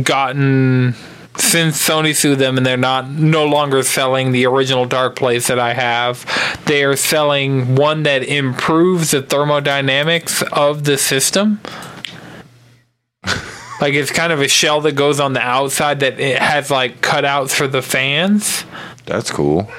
[0.04, 0.96] gotten
[1.38, 5.60] since Sony sued them and they're not no longer selling the original dark Place that
[5.60, 6.26] I have,
[6.66, 11.60] they are selling one that improves the thermodynamics of the system.
[13.82, 17.02] like it's kind of a shell that goes on the outside that it has like
[17.02, 18.66] cutouts for the fans.
[19.06, 19.72] That's cool.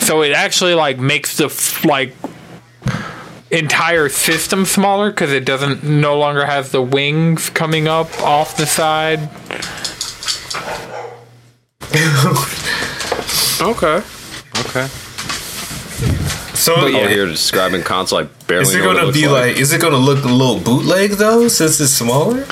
[0.00, 2.14] So it actually like makes the f- like
[3.50, 8.66] entire system smaller because it doesn't no longer has the wings coming up off the
[8.66, 9.28] side.
[13.62, 14.02] Okay.
[14.58, 14.86] Okay.
[16.54, 19.56] So Over here describing console, I barely is it know gonna looks be like?
[19.56, 22.38] Is it gonna look a little bootleg though, since it's smaller?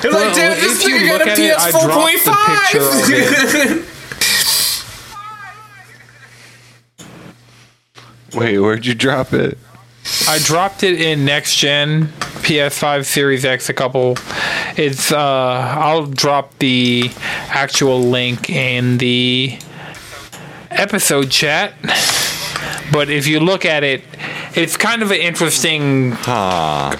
[0.00, 1.82] They're Well, like, damn, this if you nigga got a at it, I PS4.5.
[1.82, 2.32] dropped the
[2.70, 3.88] picture of
[8.34, 9.58] Wait, where'd you drop it?
[10.28, 12.06] I dropped it in next gen
[12.42, 14.16] PS5 Series X a couple.
[14.76, 17.10] It's uh I'll drop the
[17.48, 19.58] actual link in the
[20.70, 21.74] episode chat.
[22.92, 24.02] But if you look at it,
[24.54, 26.96] it's kind of an interesting Huh.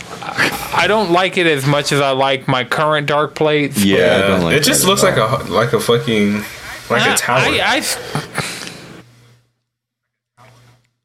[0.74, 3.82] I don't like it as much as I like my current dark plates.
[3.84, 6.42] Yeah, I don't like it just looks like a like a fucking
[6.90, 7.38] like a tower.
[7.38, 7.82] I, I,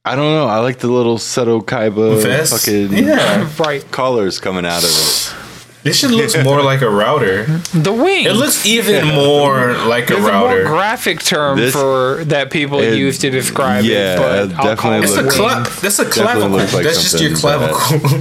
[0.05, 0.47] I don't know.
[0.47, 2.65] I like the little Seto Kaiba Vest?
[2.65, 3.89] fucking Yeah, right.
[3.91, 5.35] colors coming out of it.
[5.87, 7.45] this shit looks more like a router.
[7.73, 8.25] The wing.
[8.25, 10.63] It looks even more like a There's a more router.
[10.65, 14.17] graphic term This- for that people it- use to describe yeah, it.
[14.17, 15.49] But it I'll call definitely it It's a looks- wing.
[15.49, 16.77] cla- That's a Definitely clavicle.
[16.77, 18.19] like that's just your something clavicle.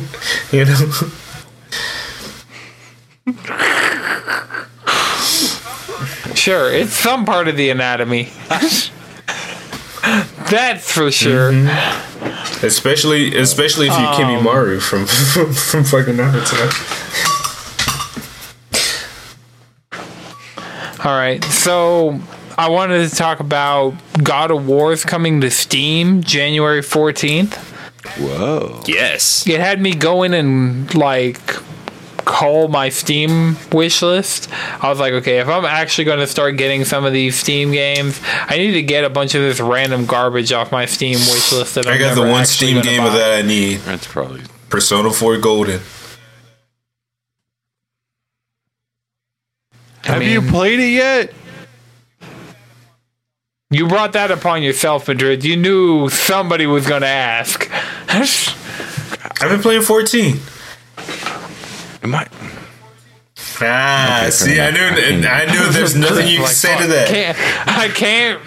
[0.59, 1.11] you know.
[6.35, 8.29] Sure, it's some part of the anatomy.
[10.51, 11.51] That's for sure.
[11.53, 12.65] Mm-hmm.
[12.65, 17.26] Especially, especially if you Kimi um, Maru from from, from fucking Naruto.
[21.07, 22.19] All right, so
[22.59, 23.95] I wanted to talk about
[24.25, 27.55] God of War's coming to Steam January 14th.
[28.19, 28.83] Whoa.
[28.89, 29.47] Yes.
[29.47, 31.39] It had me going and like
[32.25, 34.49] call my Steam wish list.
[34.83, 37.71] I was like, okay, if I'm actually going to start getting some of these Steam
[37.71, 41.53] games, I need to get a bunch of this random garbage off my Steam wish
[41.53, 41.77] list.
[41.77, 43.07] That I I'm got the never one actually Steam gonna game buy.
[43.07, 45.81] of that I need: That's probably Persona 4 Golden.
[50.07, 51.33] Have mean- you played it yet?
[53.71, 55.45] You brought that upon yourself, Madrid.
[55.45, 57.69] You knew somebody was going to ask.
[58.09, 60.37] I've been playing 14.
[62.05, 62.27] Am I?
[63.61, 65.33] Ah, Okay, see, fair I knew, enough.
[65.33, 67.09] I knew there's nothing you can Like, say to fuck, that.
[67.09, 68.41] Can't, I can't.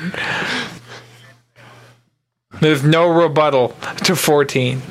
[2.61, 4.81] There's no rebuttal to 14.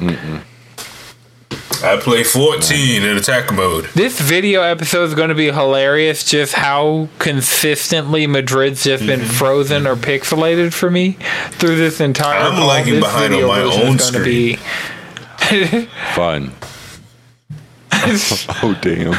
[1.83, 3.85] I play 14 in attack mode.
[3.95, 6.24] This video episode is going to be hilarious.
[6.24, 9.29] Just how consistently Madrid's just been Mm-hmm.
[9.31, 11.12] frozen or pixelated for me
[11.53, 12.39] through this entire.
[12.41, 12.66] I'm call.
[12.66, 14.57] lagging This behind on my own gonna Be,
[16.14, 16.53] Fun.
[18.62, 19.14] oh damn.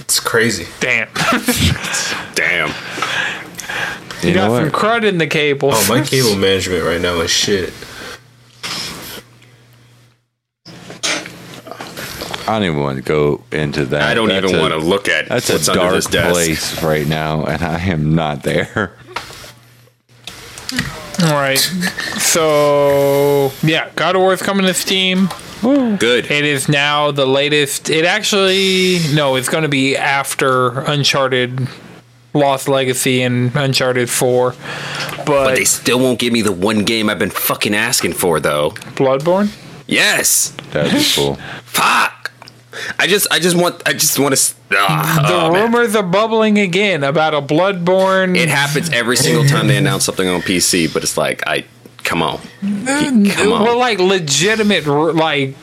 [0.00, 0.66] It's crazy.
[0.80, 1.08] damn,
[2.34, 2.68] Damn.
[4.22, 5.70] You you got know some crud in the cable.
[5.72, 7.72] Oh, my cable management right now is shit.
[12.48, 14.02] I don't even want to go into that.
[14.02, 16.06] I don't That's even a- want to look at That's what's a under dark this
[16.06, 16.32] desk.
[16.32, 18.92] place right now, and I am not there.
[21.24, 25.28] All right, so yeah, God of War is coming to Steam.
[25.62, 26.30] Good.
[26.30, 27.90] It is now the latest.
[27.90, 31.66] It actually no, it's going to be after Uncharted,
[32.34, 34.54] Lost Legacy, and Uncharted Four.
[35.16, 38.38] But, But they still won't give me the one game I've been fucking asking for,
[38.38, 38.70] though.
[38.94, 39.50] Bloodborne.
[39.88, 40.50] Yes.
[40.70, 41.34] That'd be cool.
[41.64, 42.17] Fuck.
[42.98, 44.54] I just, I just want, I just want to.
[44.72, 45.62] Uh, ah, The oh, man.
[45.62, 48.36] rumors are bubbling again about a Bloodborne.
[48.36, 51.64] It happens every single time they announce something on PC, but it's like, I
[52.08, 53.64] come on, mm, come on.
[53.64, 55.54] Well, like legitimate, like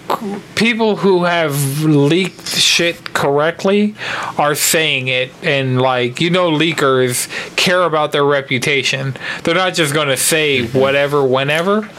[0.55, 3.95] people who have leaked shit correctly
[4.37, 7.27] are saying it, and like you know, leakers
[7.57, 9.15] care about their reputation.
[9.43, 10.77] They're not just going to say mm-hmm.
[10.77, 11.89] whatever, whenever.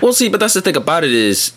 [0.00, 1.52] Well, see, but that's the thing about it is,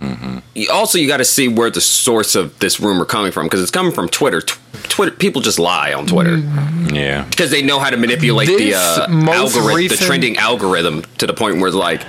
[0.00, 0.39] you-
[0.72, 3.70] also you got to see where the source of this rumor coming from because it's
[3.70, 4.40] coming from Twitter.
[4.40, 6.36] Tw- Twitter people just lie on Twitter
[6.92, 7.24] Yeah.
[7.30, 11.34] because they know how to manipulate the uh, algorithm, recent- the trending algorithm to the
[11.34, 12.02] point where it's like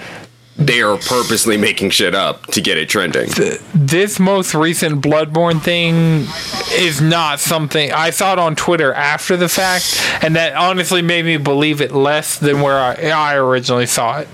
[0.57, 3.29] they are purposely making shit up to get it trending.
[3.73, 6.27] This most recent Bloodborne thing
[6.73, 11.25] is not something I saw it on Twitter after the fact, and that honestly made
[11.25, 14.27] me believe it less than where I, I originally saw it.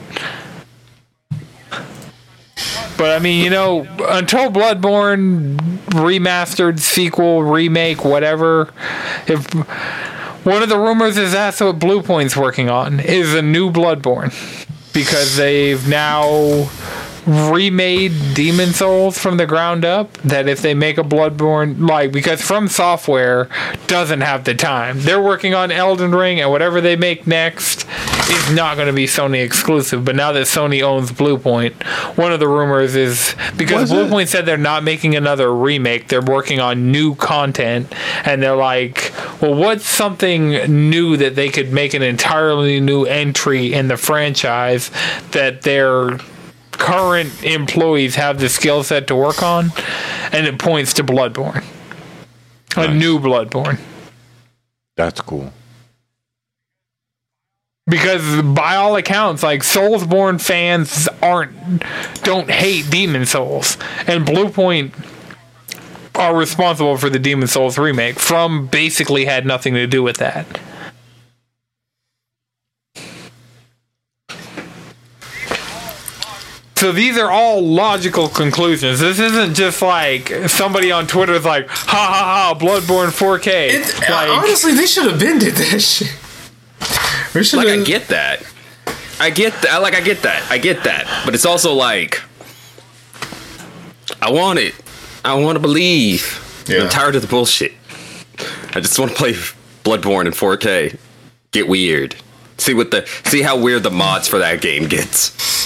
[2.97, 5.57] But I mean, you know, until Bloodborne
[5.89, 8.73] remastered, sequel, remake, whatever,
[9.27, 9.45] if
[10.43, 14.33] one of the rumors is that's what Bluepoint's working on is a new Bloodborne.
[14.93, 16.69] Because they've now
[17.27, 20.13] remade Demon's Souls from the ground up.
[20.19, 23.49] That if they make a Bloodborne, like because From Software
[23.87, 27.85] doesn't have the time, they're working on Elden Ring, and whatever they make next
[28.29, 30.05] is not going to be Sony exclusive.
[30.05, 31.83] But now that Sony owns Bluepoint,
[32.17, 33.95] one of the rumors is because Was it?
[33.95, 39.11] Bluepoint said they're not making another remake, they're working on new content, and they're like,
[39.41, 40.49] well, what's something
[40.89, 44.91] new that they could make an entirely new entry in the franchise
[45.31, 46.17] that their
[46.77, 49.71] current employees have the skill set to work on?
[50.31, 51.63] And it points to Bloodborne.
[52.75, 53.79] A new Bloodborne.
[54.95, 55.51] That's cool.
[57.89, 61.53] because by all accounts like soulsborne fans aren't
[62.23, 64.91] don't hate demon's souls and bluepoint
[66.15, 70.45] are responsible for the demon's souls remake from basically had nothing to do with that
[76.77, 78.99] so these are all logical conclusions.
[78.99, 83.69] This isn't just like somebody on Twitter's like, ha ha ha, Bloodborne 4K.
[83.69, 86.13] It, uh, like, honestly, they should have been did that shit.
[87.33, 88.43] We should Like I get that,
[89.19, 89.81] I get that.
[89.81, 91.23] Like I get that, I get that.
[91.25, 92.21] But it's also like,
[94.21, 94.75] I want it.
[95.25, 96.65] I want to believe.
[96.67, 96.83] Yeah.
[96.83, 97.73] I'm tired of the bullshit.
[98.75, 99.33] I just want to play
[99.83, 100.97] Bloodborne in 4K.
[101.51, 102.15] Get weird.
[102.59, 105.56] See what the see how weird the mods for that game gets.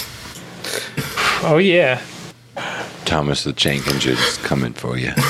[1.44, 2.02] Oh yeah.
[3.06, 5.12] Thomas the Tank Engine's coming for you.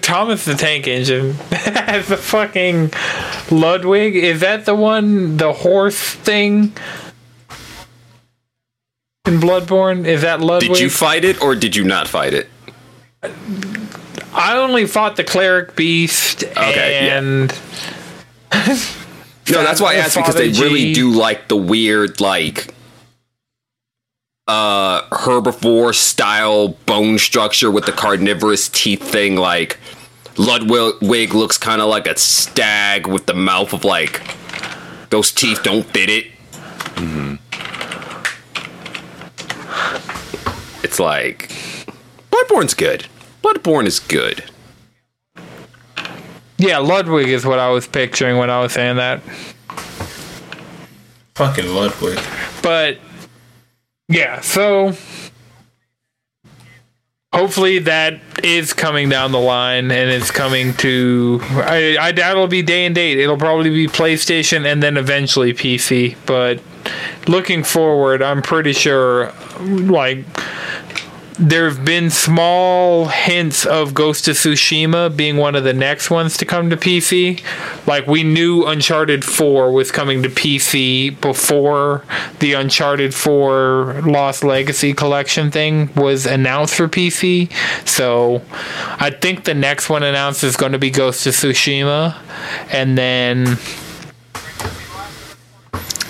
[0.00, 2.90] Thomas the Tank Engine has the fucking
[3.50, 4.16] Ludwig.
[4.16, 6.72] Is that the one, the horse thing
[9.26, 10.06] in Bloodborne?
[10.06, 10.72] Is that Ludwig?
[10.72, 12.48] Did you fight it or did you not fight it?
[14.32, 17.18] I only fought the cleric beast Okay, yeah.
[17.18, 17.50] and
[19.50, 20.94] No, that's why I asked because they really G.
[20.94, 22.74] do like the weird like
[24.48, 29.78] uh herbivore style bone structure with the carnivorous teeth thing like
[30.38, 34.22] Ludwig looks kind of like a stag with the mouth of like
[35.10, 36.26] those teeth don't fit it.
[40.82, 41.48] It's like
[42.30, 43.06] Bloodborne's good.
[43.42, 44.44] Bloodborne is good.
[46.56, 49.20] yeah, Ludwig is what I was picturing when I was saying that.
[51.34, 52.18] Fucking Ludwig.
[52.62, 52.98] But
[54.08, 54.94] yeah, so
[57.32, 62.46] hopefully that is coming down the line and it's coming to I, I doubt it'll
[62.46, 63.18] be day and date.
[63.18, 66.16] It'll probably be PlayStation and then eventually PC.
[66.24, 66.62] But
[67.26, 70.24] looking forward, I'm pretty sure like
[71.38, 76.36] there have been small hints of Ghost of Tsushima being one of the next ones
[76.38, 77.40] to come to PC.
[77.86, 82.04] Like we knew Uncharted 4 was coming to PC before
[82.40, 87.52] the Uncharted 4 Lost Legacy collection thing was announced for PC.
[87.86, 88.42] So
[88.98, 92.16] I think the next one announced is going to be Ghost of Tsushima
[92.72, 93.58] and then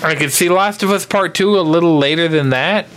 [0.01, 2.87] I could see Last of Us Part 2 a little later than that.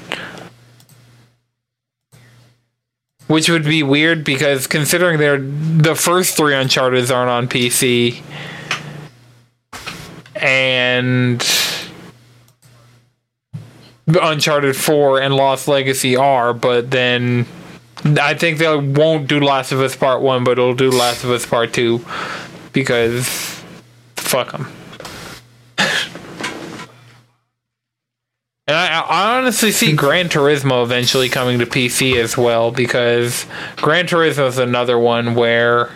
[3.33, 8.20] Which would be weird because considering they're the first three Uncharted aren't on PC,
[10.37, 11.43] and
[14.07, 17.47] Uncharted Four and Lost Legacy are, but then
[18.05, 21.30] I think they won't do Last of Us Part One, but it'll do Last of
[21.30, 22.05] Us Part Two
[22.74, 23.26] because
[24.14, 24.70] fuck them.
[28.68, 29.96] And I, I honestly see hmm.
[29.96, 33.44] Gran Turismo eventually coming to PC as well because
[33.76, 35.90] Gran Turismo is another one where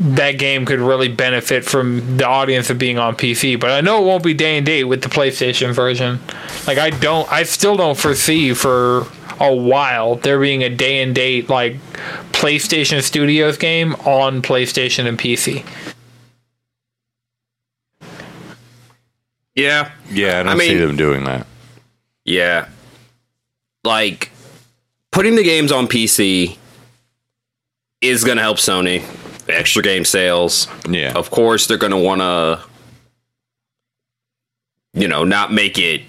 [0.00, 3.58] that game could really benefit from the audience of being on PC.
[3.58, 6.18] But I know it won't be day and date with the PlayStation version.
[6.66, 9.06] Like I don't, I still don't foresee for
[9.38, 11.76] a while there being a day and date like
[12.32, 15.64] PlayStation Studios game on PlayStation and PC.
[19.54, 19.90] Yeah.
[20.10, 21.46] Yeah, I don't I mean- see them doing that.
[22.24, 22.68] Yeah.
[23.84, 24.30] Like
[25.10, 26.56] putting the games on PC
[28.00, 29.02] is going to help Sony.
[29.48, 30.68] Extra game sales.
[30.88, 31.12] Yeah.
[31.14, 32.60] Of course, they're going to want to,
[34.94, 36.02] you know, not make it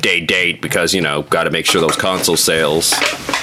[0.00, 2.92] day date because, you know, got to make sure those console sales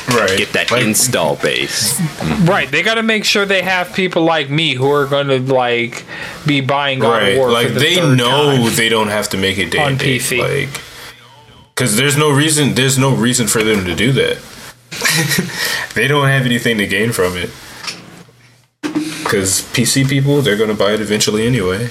[0.10, 0.38] Right.
[0.38, 2.00] get that Like, install base.
[2.48, 5.40] Right, they got to make sure they have people like me who are going to
[5.40, 6.06] like
[6.46, 7.34] be buying God Right.
[7.34, 8.76] of War Like for the they third know time.
[8.76, 10.22] they don't have to make it day On and date.
[10.22, 10.40] PC.
[10.40, 10.82] Like,
[11.76, 12.74] because there's no reason.
[12.76, 14.38] There's no reason for them to do that.
[15.96, 17.50] they don't have anything to gain from it.
[18.82, 21.90] Because PC people, they're going to buy it eventually anyway.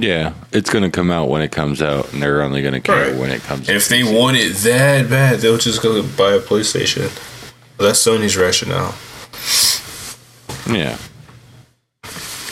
[0.00, 2.80] Yeah, it's going to come out when it comes out, and they're only going to
[2.80, 3.16] care Right.
[3.20, 3.68] when it comes.
[3.68, 7.10] And if they want it that bad, they'll just go buy a PlayStation.
[7.78, 8.94] That's Sony's rationale.
[10.74, 10.96] Yeah,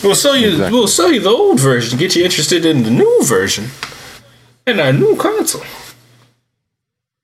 [0.02, 0.48] We'll sell you.
[0.50, 0.76] Exactly.
[0.78, 1.96] We'll sell you the old version.
[1.98, 3.66] Get you interested in the new version
[4.66, 5.62] and our new console.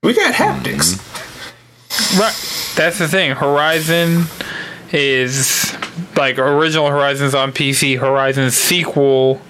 [0.01, 0.95] We got haptics.
[0.95, 2.19] Mm-hmm.
[2.19, 3.31] Right, that's the thing.
[3.35, 4.23] Horizon
[4.93, 5.75] is
[6.15, 7.97] like original Horizon's on PC.
[7.99, 9.41] Horizon's sequel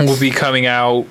[0.00, 1.06] will be coming out.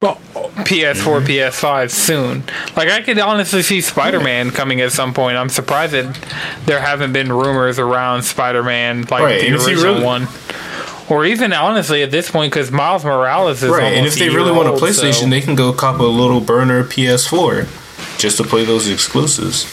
[0.00, 1.26] Well, PS4, mm-hmm.
[1.26, 2.42] PS5 soon.
[2.76, 5.36] Like I could honestly see Spider-Man coming at some point.
[5.36, 6.18] I'm surprised that
[6.66, 10.28] there haven't been rumors around Spider-Man like Right, the original really- one.
[11.08, 14.52] Or even honestly at this point, because Miles Morales is Right, and if they really
[14.52, 17.68] want a PlayStation, so- they can go cop a little burner PS4
[18.18, 19.66] just to play those exclusives.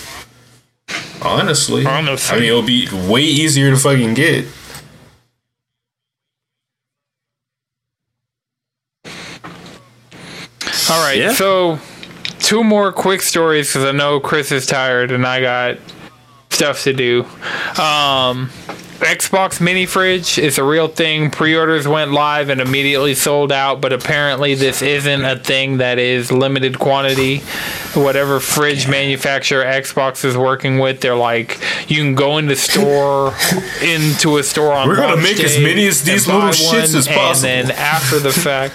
[1.21, 2.37] Honestly, Honestly.
[2.37, 4.45] I mean, it'll be way easier to fucking get.
[10.89, 11.33] All right, Yeah.
[11.33, 11.79] so
[12.39, 15.77] two more quick stories because I know Chris is tired and I got
[16.49, 17.25] stuff to do.
[17.81, 18.49] Um,
[18.99, 21.29] Xbox mini fridge is a real thing.
[21.31, 26.31] Pre-orders went live and immediately sold out, but apparently this isn't a thing that is
[26.33, 27.37] limited quantity.
[27.93, 33.33] Whatever fridge manufacturer Xbox is working with, they're like, you can go into store
[33.81, 34.89] into a store on.
[34.89, 37.47] We're gonna make as many as these little shits as possible.
[37.49, 38.73] And then after the fact.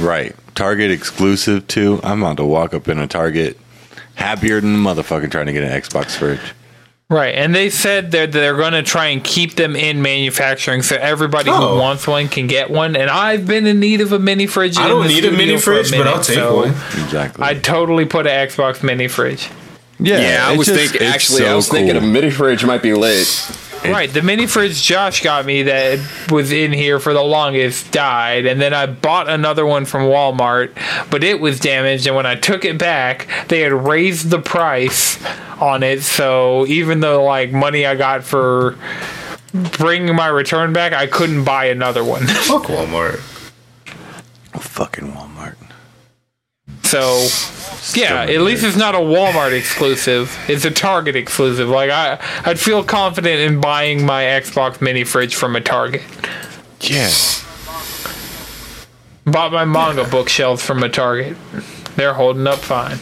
[0.00, 0.34] Right.
[0.54, 2.00] Target exclusive too.
[2.02, 3.58] I'm about to walk up in a Target,
[4.14, 6.40] happier than a motherfucker trying to get an Xbox fridge.
[7.08, 10.94] Right, and they said that they're going to try and keep them in manufacturing, so
[10.96, 11.74] everybody Oh.
[11.74, 12.94] who wants one can get one.
[12.94, 14.78] And I've been in need of a mini fridge.
[14.78, 16.68] I in don't the need a mini studio for fridge, but I'll take so one.
[17.02, 17.44] Exactly.
[17.44, 19.48] I'd totally put an Xbox mini fridge.
[19.98, 21.02] Yeah, yeah I was just- thinking.
[21.04, 22.94] it's Actually, I so was thinking a mini fridge might be
[23.82, 23.92] lit.
[23.92, 25.98] right, the mini fridge Josh got me that
[26.30, 30.72] was in here for the longest died, and then I bought another one from Walmart,
[31.10, 32.06] but it was damaged.
[32.06, 35.22] And when I took it back, they had raised the price
[35.60, 36.02] on it.
[36.02, 38.76] So even though like money I got for
[39.52, 42.26] bringing my return back, I couldn't buy another one.
[42.26, 43.18] Fuck Walmart.
[44.58, 45.56] fucking Walmart.
[46.82, 47.28] So,
[47.94, 50.36] yeah, at least it's not a Walmart exclusive.
[50.48, 51.68] It's a Target exclusive.
[51.68, 56.02] Like I, I'd feel confident in buying my Xbox mini fridge from a Target.
[56.80, 57.10] Yeah.
[59.24, 61.36] Bought my manga bookshelves from a Target.
[61.96, 62.98] They're holding up fine.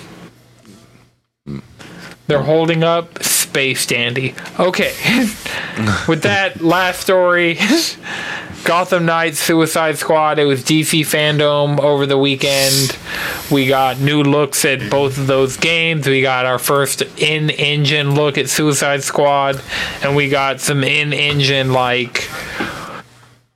[2.26, 4.34] They're holding up space dandy.
[4.58, 4.92] Okay.
[6.08, 7.58] With that last story,
[8.64, 10.38] Gotham Knights Suicide Squad.
[10.38, 12.98] It was DC fandom over the weekend.
[13.50, 16.06] We got new looks at both of those games.
[16.06, 19.62] We got our first in-engine look at Suicide Squad,
[20.02, 22.28] and we got some in-engine like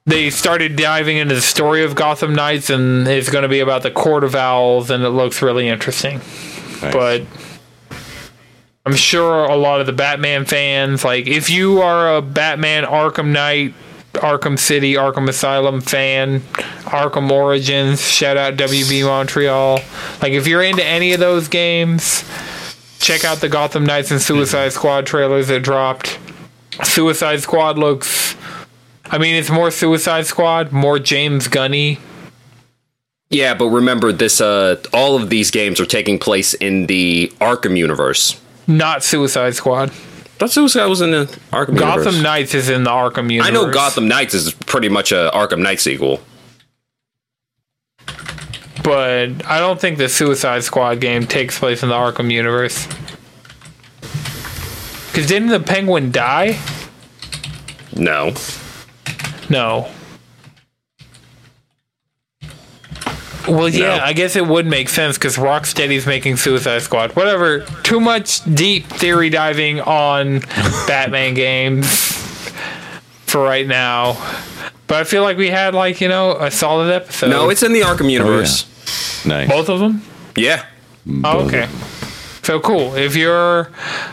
[0.07, 3.83] they started diving into the story of Gotham Knights, and it's going to be about
[3.83, 6.19] the Court of Owls, and it looks really interesting.
[6.81, 6.93] Nice.
[6.93, 7.23] But
[8.85, 13.27] I'm sure a lot of the Batman fans, like if you are a Batman Arkham
[13.29, 13.75] Knight,
[14.15, 16.41] Arkham City, Arkham Asylum fan,
[16.85, 19.81] Arkham Origins, shout out WB Montreal.
[20.21, 22.25] Like if you're into any of those games,
[22.99, 26.19] check out the Gotham Knights and Suicide Squad trailers that dropped.
[26.85, 28.37] Suicide Squad looks
[29.07, 31.99] I mean it's more Suicide Squad, more James Gunny.
[33.29, 34.41] Yeah, but remember this.
[34.43, 38.39] Uh, all of these games are taking place in the Arkham universe.
[38.67, 39.91] Not Suicide Squad.
[40.43, 42.21] That Suicide was in the Arkham Gotham universe.
[42.21, 43.49] Knights is in the Arkham universe.
[43.49, 46.21] I know Gotham Knights is pretty much a Arkham Knight sequel.
[48.83, 52.89] but I don't think the Suicide Squad game takes place in the Arkham universe.
[55.13, 56.59] Because didn't the Penguin die?
[57.95, 58.35] No.
[59.49, 59.93] No.
[63.49, 64.05] Well, yeah, No.
[64.05, 67.13] I guess it would make sense because Rocksteady's making Suicide Squad.
[67.17, 67.61] Whatever.
[67.83, 70.41] Too much deep theory diving on
[70.87, 71.89] Batman games
[73.27, 74.13] for right now.
[74.87, 77.31] But I feel like we had like you know a solid episode.
[77.31, 78.67] No, it's in the Arkham universe.
[79.27, 79.49] Nice.
[79.49, 80.03] both of them.
[80.37, 80.67] yeah.
[81.25, 81.69] Oh, okay.
[82.43, 82.95] So cool.
[82.97, 83.71] If you're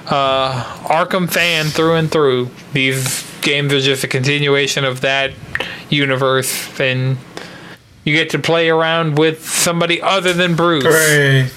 [0.08, 5.32] uh, Arkham fan through and through, these games are just a continuation of that
[5.90, 7.18] universe, and
[8.06, 10.84] you get to play around with somebody other than Bruce.
[10.86, 11.50] Hooray.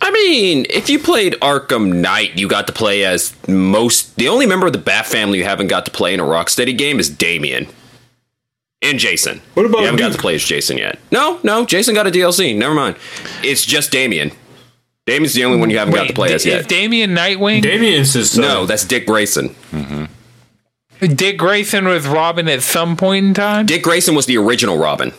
[0.00, 4.16] I mean, if you played Arkham Knight, you got to play as most.
[4.16, 6.76] The only member of the Bat family you haven't got to play in a Rocksteady
[6.76, 7.68] game is Damian.
[8.82, 9.40] And Jason.
[9.54, 10.98] What about You haven't got to play as Jason yet.
[11.12, 12.56] No, no, Jason got a DLC.
[12.56, 12.96] Never mind.
[13.44, 14.32] It's just Damian.
[15.06, 16.68] Damian's the only one you haven't got to play Wait, as is yet.
[16.68, 17.62] Damian Nightwing?
[17.62, 18.42] Damian's his uh, son.
[18.42, 19.50] no, that's Dick Grayson.
[19.70, 20.04] Mm-hmm.
[21.08, 23.66] Dick Grayson was Robin at some point in time.
[23.66, 25.12] Dick Grayson was the original Robin.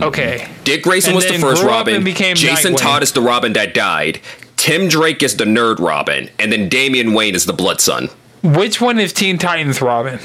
[0.00, 0.48] Okay.
[0.64, 1.94] Dick Grayson And was the then first grew up Robin.
[1.96, 2.78] and became Jason Nightwing.
[2.78, 4.20] Todd is the Robin that died.
[4.56, 8.08] Tim Drake is the nerd Robin, and then Damian Wayne is the Blood Son.
[8.42, 10.18] Which one is Teen Titans Robin?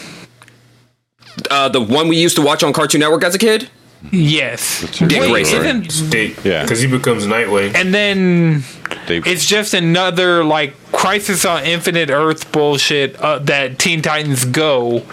[1.49, 3.69] Uh, the one we used to watch on Cartoon Network as a kid.
[4.11, 4.81] Yes.
[4.99, 5.85] Dick Wait, Grayson.
[5.85, 6.35] isn't- Dick.
[6.43, 6.61] Yeah.
[6.63, 7.73] Because he becomes Nightwing.
[7.75, 8.63] and then
[9.07, 15.03] They, it's just another like Crisis on Infinite Earth bullshit uh, that Teen Titans Go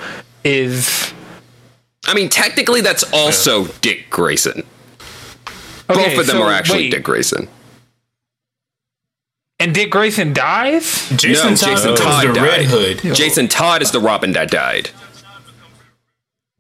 [0.45, 1.12] is.
[2.07, 4.64] I mean, technically, that's also Dick Grayson.
[5.90, 7.49] Okay, Both of them so are actually wait, Dick Grayson.
[9.61, 11.09] And Dick Grayson dies.
[11.11, 12.43] Jason No, Todd Jason becomes Todd the died.
[12.43, 13.14] Red Hood.
[13.14, 14.90] Jason Todd is the Robin that died.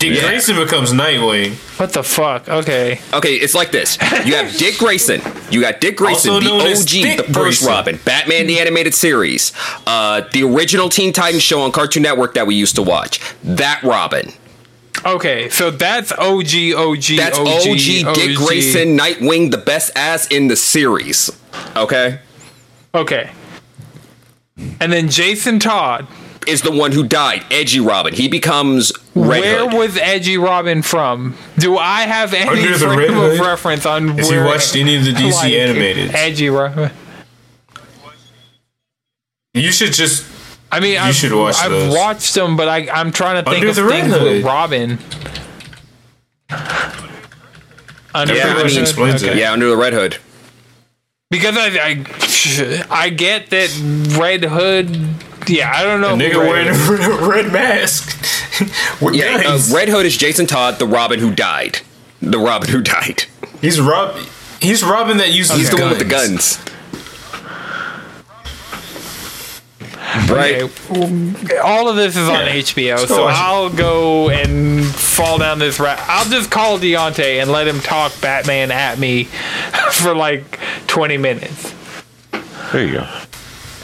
[0.02, 0.28] Dick Yeah.
[0.28, 1.54] Grayson becomes Nightwing.
[1.78, 2.48] What the fuck?
[2.48, 3.00] Okay.
[3.12, 3.96] Okay, it's like this.
[4.26, 5.20] You have Dick Grayson.
[5.50, 7.68] You got Dick Grayson, Also the known as OG, Dick the first Grayson.
[7.68, 9.52] Robin, Batman the animated series,
[9.86, 13.20] uh, the original Teen Titans show on Cartoon Network that we used to watch.
[13.44, 14.32] That Robin.
[15.04, 20.48] Okay, so that's OG, OG, That's OG, OG, Dick Grayson, Nightwing, the best ass in
[20.48, 21.30] the series.
[21.76, 22.20] Okay?
[22.94, 23.30] Okay.
[24.80, 26.06] And then Jason Todd.
[26.46, 28.12] Is the one who died, Edgy Robin.
[28.14, 29.74] He becomes Red where Hood.
[29.74, 31.36] was Edgy Robin from?
[31.58, 33.40] Do I have any Under the frame Red of Hood?
[33.40, 36.14] reference on Has he where watched any of the DC animated?
[36.14, 36.90] Edgy Robin.
[39.54, 40.26] You should just.
[40.70, 41.94] I mean, I've, should watch I've those.
[41.94, 44.98] watched them, but I, I'm trying to think Under of the Red things with Robin.
[48.14, 48.78] Under Yeah, the Red Hood?
[48.82, 49.36] explains it.
[49.36, 50.16] yeah, under the Red Hood.
[51.30, 54.96] Because I, I, I get that Red Hood.
[55.48, 56.14] Yeah, I don't know.
[56.14, 58.16] A nigga wearing a red mask.
[59.02, 59.58] With Yeah, uh.
[59.74, 61.80] Red Hood is Jason Todd, the Robin who died.
[62.20, 63.24] The Robin who died.
[63.60, 64.16] He's Rob.
[64.60, 65.82] He's Robin that uses He's the guns.
[65.82, 66.58] one with the guns.
[70.28, 70.62] Right?
[70.90, 73.24] Okay, all of this is on HBO, go so.
[73.24, 75.98] I'll go and fall down this rat.
[76.06, 79.24] I'll just call Deontay and let him talk Batman at me
[79.92, 81.74] for like 20 minutes.
[82.72, 83.21] there you go.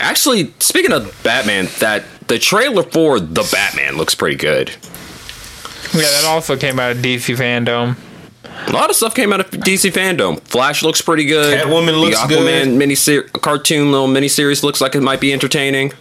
[0.00, 4.70] Actually, speaking of Batman, that the trailer for the Batman looks pretty good.
[5.94, 7.96] Yeah, that also came out of DC Fandom.
[8.66, 10.40] A lot of stuff came out of DC fandom.
[10.40, 11.58] Flash looks pretty good.
[11.58, 12.76] Catwoman looks the Aquaman good.
[12.76, 12.96] mini
[13.40, 15.92] cartoon little miniseries looks like it might be entertaining.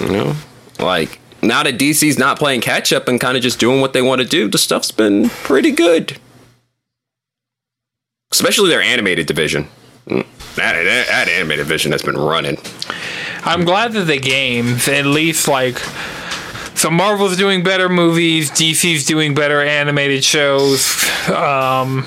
[0.00, 0.36] You know,
[0.78, 4.02] like now that DC's not playing catch up and kind of just doing what they
[4.02, 6.18] want to do, the stuff's been pretty good.
[8.32, 9.68] Especially their animated division.
[10.08, 10.26] Mm.
[10.56, 12.58] That, that, that animated division has been running.
[13.44, 15.78] I'm glad that the games, at least like.
[16.74, 21.02] So Marvel's doing better movies, DC's doing better animated shows.
[21.30, 22.06] Um,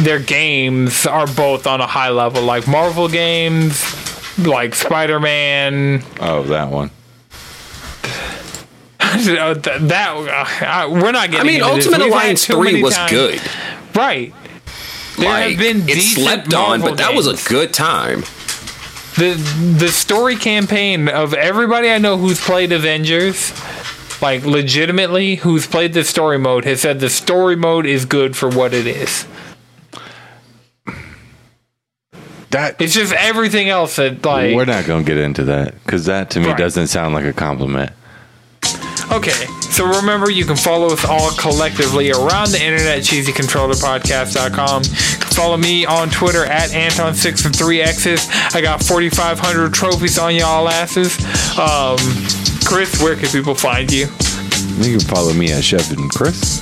[0.00, 2.42] their games are both on a high level.
[2.42, 3.82] Like Marvel games,
[4.38, 6.90] like Spider Man, Oh, that one.
[8.98, 10.08] that, that
[10.62, 11.40] uh, we're not getting.
[11.40, 11.66] I mean, into.
[11.66, 13.40] Ultimate We've Alliance 3 was times- good.
[13.94, 14.32] right?
[15.16, 18.20] There like, have been it decent slept on, Marvel but that was a good time.
[19.16, 19.34] the
[19.78, 23.52] the story campaign of everybody I know who's played Avengers,
[24.22, 28.48] like legitimately who's played the story mode, has said the story mode is good for
[28.48, 29.26] what it is.
[32.50, 36.30] That It's just everything else that like we're not gonna get into that because that
[36.30, 36.58] to me Right.
[36.58, 37.92] doesn't sound like a compliment.
[39.10, 44.84] Okay, so remember you can follow us all collectively around the internet, cheesycontrollerpodcast.com.
[45.34, 48.54] Follow me on Twitter at Anton6 and 3X's.
[48.54, 51.18] I got 4,500 trophies on y'all asses.
[51.58, 51.98] Um,
[52.64, 54.06] Chris, where can people find you?
[54.78, 56.60] You can follow me at Chef and Chris.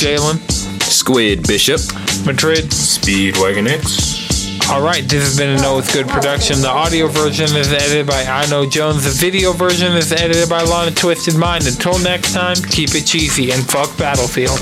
[0.00, 0.38] Jalen,
[0.82, 1.80] Squid Bishop.
[2.26, 2.66] Madrid.
[2.66, 4.09] Speedwagon X.
[4.70, 6.60] All right, this has been a Know It's Good production.
[6.60, 9.02] The audio version is edited by I Know Jones.
[9.02, 11.66] The video version is edited by Lana Twisted Mind.
[11.66, 14.60] Until next time, keep it cheesy and fuck Battlefield.